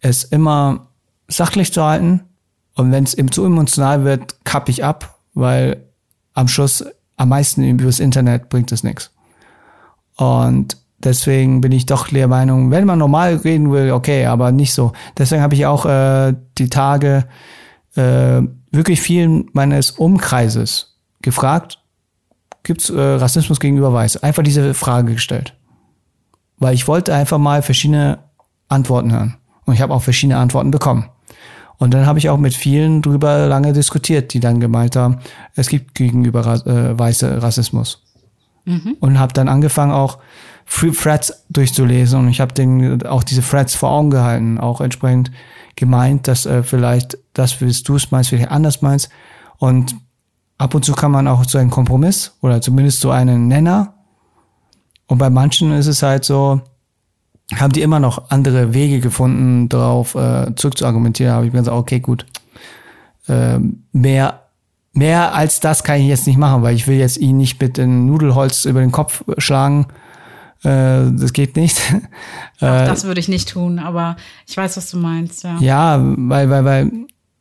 [0.00, 0.88] es immer
[1.28, 2.24] sachlich zu halten.
[2.74, 5.84] Und wenn es eben zu emotional wird, kapp ich ab, weil
[6.32, 6.84] am Schluss
[7.16, 9.10] am meisten über das Internet bringt es nichts.
[10.16, 14.72] Und Deswegen bin ich doch der Meinung, wenn man normal reden will, okay, aber nicht
[14.72, 14.92] so.
[15.18, 17.26] Deswegen habe ich auch äh, die Tage
[17.94, 21.78] äh, wirklich vielen meines Umkreises gefragt,
[22.62, 24.22] gibt's äh, Rassismus gegenüber Weiß?
[24.22, 25.54] Einfach diese Frage gestellt.
[26.58, 28.20] Weil ich wollte einfach mal verschiedene
[28.68, 29.36] Antworten hören.
[29.66, 31.10] Und ich habe auch verschiedene Antworten bekommen.
[31.78, 35.18] Und dann habe ich auch mit vielen drüber lange diskutiert, die dann gemeint haben,
[35.54, 38.02] es gibt gegenüber äh, Weiße Rassismus.
[38.64, 38.96] Mhm.
[39.00, 40.18] Und habe dann angefangen auch
[40.66, 45.30] Threads durchzulesen und ich habe den auch diese Threads vor Augen gehalten, auch entsprechend
[45.76, 49.10] gemeint, dass äh, vielleicht das, wie du es meinst, vielleicht anders meinst.
[49.58, 49.96] Und
[50.58, 53.94] ab und zu kann man auch zu einem Kompromiss oder zumindest zu einem Nenner.
[55.06, 56.62] Und bei manchen ist es halt so,
[57.60, 61.30] haben die immer noch andere Wege gefunden, darauf äh, zurückzuargumentieren.
[61.30, 62.26] Da habe ich mir gesagt, okay, gut.
[63.28, 63.58] Äh,
[63.92, 64.40] mehr
[64.92, 67.76] mehr als das kann ich jetzt nicht machen, weil ich will jetzt ihn nicht mit
[67.76, 69.86] dem Nudelholz über den Kopf schlagen
[70.64, 71.78] äh, das geht nicht.
[72.60, 75.58] Auch äh, das würde ich nicht tun, aber ich weiß, was du meinst, ja.
[75.60, 76.92] Ja, weil, weil, weil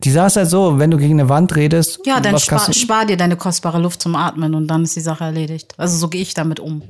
[0.04, 2.02] die Sache ist halt so, wenn du gegen eine Wand redest.
[2.06, 5.24] Ja, dann spar, spar dir deine kostbare Luft zum Atmen und dann ist die Sache
[5.24, 5.74] erledigt.
[5.78, 6.82] Also so gehe ich damit um.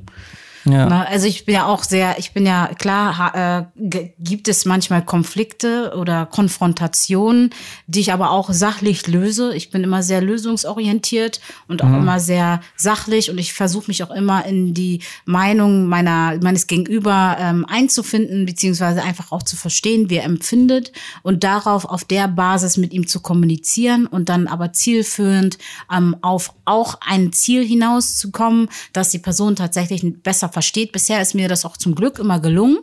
[0.64, 0.88] Ja.
[0.88, 5.94] Also ich bin ja auch sehr, ich bin ja klar, äh, gibt es manchmal Konflikte
[5.96, 7.50] oder Konfrontationen,
[7.86, 9.54] die ich aber auch sachlich löse.
[9.54, 11.96] Ich bin immer sehr lösungsorientiert und auch mhm.
[11.96, 17.36] immer sehr sachlich und ich versuche mich auch immer in die Meinung meiner meines Gegenüber
[17.38, 20.92] ähm, einzufinden beziehungsweise einfach auch zu verstehen, wie er empfindet
[21.22, 25.58] und darauf auf der Basis mit ihm zu kommunizieren und dann aber zielführend
[25.94, 30.92] ähm, auf auch ein Ziel hinauszukommen, dass die Person tatsächlich besser versteht.
[30.92, 32.78] Bisher ist mir das auch zum Glück immer gelungen.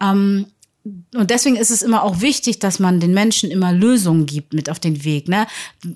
[0.00, 0.46] Ähm,
[1.14, 4.70] und deswegen ist es immer auch wichtig, dass man den Menschen immer Lösungen gibt mit
[4.70, 5.28] auf den Weg.
[5.28, 5.46] Ne?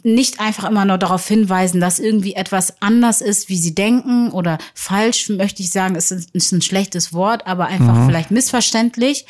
[0.03, 4.59] Nicht einfach immer nur darauf hinweisen, dass irgendwie etwas anders ist, wie sie denken oder
[4.75, 8.07] falsch, möchte ich sagen, ist, ist ein schlechtes Wort, aber einfach mhm.
[8.07, 9.27] vielleicht missverständlich.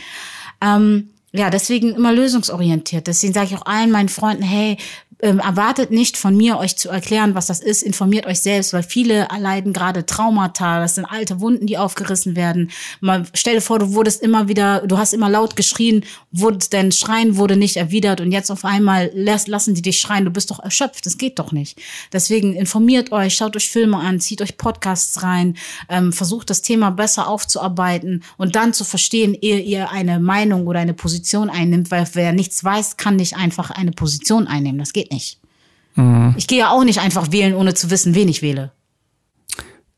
[0.60, 3.06] Ähm, ja, deswegen immer lösungsorientiert.
[3.06, 4.76] Deswegen sage ich auch allen meinen Freunden, hey,
[5.22, 7.82] ähm, erwartet nicht von mir, euch zu erklären, was das ist.
[7.82, 10.80] Informiert euch selbst, weil viele erleiden gerade Traumata.
[10.80, 12.72] Das sind alte Wunden, die aufgerissen werden.
[13.00, 16.90] Mal, stell dir vor, du wurdest immer wieder, du hast immer laut geschrien, wurde, dein
[16.90, 20.24] Schreien wurde nicht erwidert und jetzt auf einmal lass, lassen die dich schreien.
[20.24, 21.06] Du bist doch erschöpft.
[21.06, 21.80] Das geht doch nicht.
[22.12, 25.56] Deswegen informiert euch, schaut euch Filme an, zieht euch Podcasts rein,
[25.88, 30.80] ähm, versucht das Thema besser aufzuarbeiten und dann zu verstehen, ehe ihr eine Meinung oder
[30.80, 34.80] eine Position einnimmt, weil wer nichts weiß, kann nicht einfach eine Position einnehmen.
[34.80, 35.38] Das geht nicht.
[35.94, 36.34] Mhm.
[36.36, 38.72] Ich gehe ja auch nicht einfach wählen, ohne zu wissen, wen ich wähle.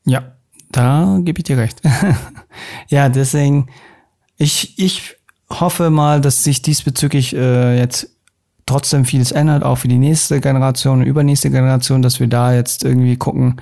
[0.04, 0.34] Ja,
[0.70, 1.80] da gebe ich dir recht.
[2.88, 3.68] ja, deswegen,
[4.36, 5.16] ich, ich
[5.48, 8.10] hoffe mal, dass sich diesbezüglich äh, jetzt
[8.66, 12.82] trotzdem vieles ändert, auch für die nächste Generation und übernächste Generation, dass wir da jetzt
[12.84, 13.60] irgendwie gucken,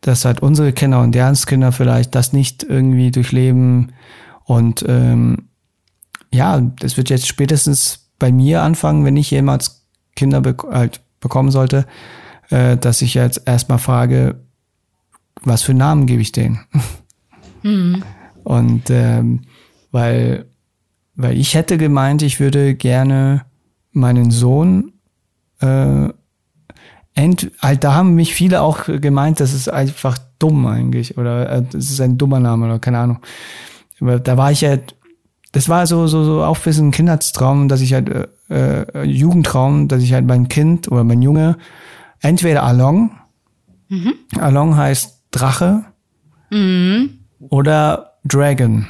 [0.00, 3.92] dass halt unsere Kinder und deren Kinder vielleicht das nicht irgendwie durchleben.
[4.44, 5.48] Und ähm,
[6.32, 9.79] ja, das wird jetzt spätestens bei mir anfangen, wenn ich jemals
[10.20, 11.86] Kinder be halt bekommen sollte,
[12.50, 14.40] äh, dass ich jetzt erstmal frage,
[15.42, 16.60] was für Namen gebe ich denen?
[17.62, 18.04] Mhm.
[18.44, 19.42] Und ähm,
[19.90, 20.44] weil,
[21.14, 23.46] weil ich hätte gemeint, ich würde gerne
[23.92, 24.92] meinen Sohn
[25.60, 26.08] äh,
[27.14, 31.62] ent, halt, da haben mich viele auch gemeint, das ist einfach dumm eigentlich oder äh,
[31.62, 33.20] das ist ein dummer Name oder keine Ahnung.
[34.00, 34.96] Aber da war ich halt,
[35.52, 39.02] das war so so so auch für so ein Kindheitstraum, dass ich halt äh, äh,
[39.04, 41.56] Jugendtraum, dass ich halt mein Kind oder mein Junge
[42.20, 43.10] entweder Along,
[43.88, 44.14] mhm.
[44.38, 45.84] Along heißt Drache
[46.50, 47.18] mhm.
[47.40, 48.86] oder Dragon.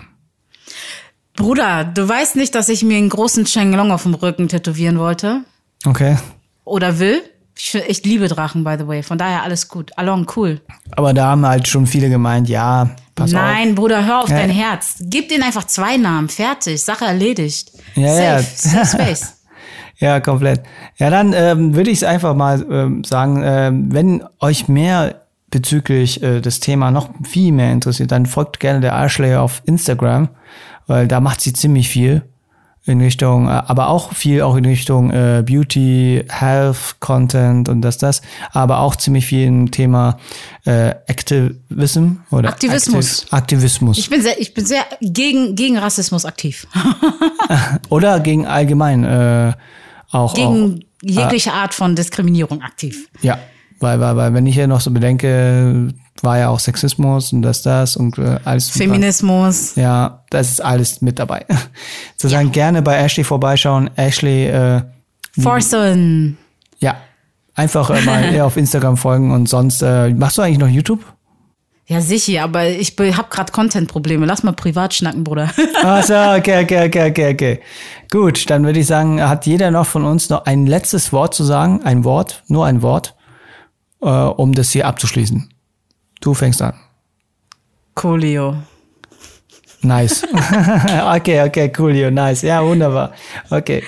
[1.36, 5.42] Bruder, du weißt nicht, dass ich mir einen großen Chenglong auf dem Rücken tätowieren wollte?
[5.86, 6.18] Okay.
[6.64, 7.22] Oder will?
[7.56, 9.02] Ich, ich liebe Drachen, by the way.
[9.02, 9.90] Von daher alles gut.
[9.96, 10.61] Along, cool.
[10.92, 12.90] Aber da haben halt schon viele gemeint, ja,
[13.21, 13.75] pass Nein, auf.
[13.77, 14.37] Bruder, hör auf ja.
[14.37, 14.97] dein Herz.
[15.01, 16.29] Gib denen einfach zwei Namen.
[16.29, 16.83] Fertig.
[16.83, 17.73] Sache erledigt.
[17.95, 18.43] Ja, safe, ja.
[18.85, 19.35] Safe space.
[19.99, 20.62] ja, komplett.
[20.97, 26.23] Ja, dann ähm, würde ich es einfach mal ähm, sagen, ähm, wenn euch mehr bezüglich
[26.23, 30.29] äh, des Thema noch viel mehr interessiert, dann folgt gerne der Ashley auf Instagram,
[30.87, 32.23] weil da macht sie ziemlich viel
[32.87, 37.99] in Richtung, äh, aber auch viel auch in Richtung äh, Beauty, Health, Content und das,
[37.99, 38.22] das,
[38.53, 40.18] aber auch ziemlich viel im Thema
[40.64, 43.22] äh, Activism oder Aktivismus.
[43.24, 43.99] Aktiv Aktivismus.
[43.99, 46.66] Ich bin sehr, ich bin sehr gegen, gegen Rassismus aktiv.
[47.89, 49.53] oder gegen allgemein äh,
[50.11, 50.35] auch.
[50.35, 53.09] Gegen auch, jegliche Art von Diskriminierung aktiv.
[53.22, 53.39] Ja,
[53.78, 55.93] weil, weil, weil wenn ich ja noch so bedenke,
[56.25, 58.71] war ja auch Sexismus und das, das und äh, alles.
[58.71, 59.75] Feminismus.
[59.77, 61.47] Ja, das ist alles mit dabei.
[62.16, 62.53] Sozusagen ja.
[62.53, 63.91] gerne bei Ashley vorbeischauen.
[63.97, 64.83] Ashley äh,
[65.39, 66.37] Forson.
[66.79, 66.97] Ja.
[67.55, 71.01] Einfach äh, mal auf Instagram folgen und sonst, äh, machst du eigentlich noch YouTube?
[71.91, 74.25] Ja, sicher, aber ich habe gerade Content-Probleme.
[74.25, 75.51] Lass mal privat schnacken, Bruder.
[75.83, 77.61] Ach so, okay, okay, okay, okay, okay.
[78.12, 81.43] Gut, dann würde ich sagen, hat jeder noch von uns noch ein letztes Wort zu
[81.43, 81.83] sagen?
[81.83, 83.16] Ein Wort, nur ein Wort,
[84.03, 85.53] äh, um das hier abzuschließen.
[86.21, 86.75] Du fängst an.
[87.95, 88.57] Coolio.
[89.83, 90.27] Nice.
[91.16, 92.47] okay, okay, coolio, nice.
[92.47, 93.12] Ja, wunderbar.
[93.51, 93.83] Okay.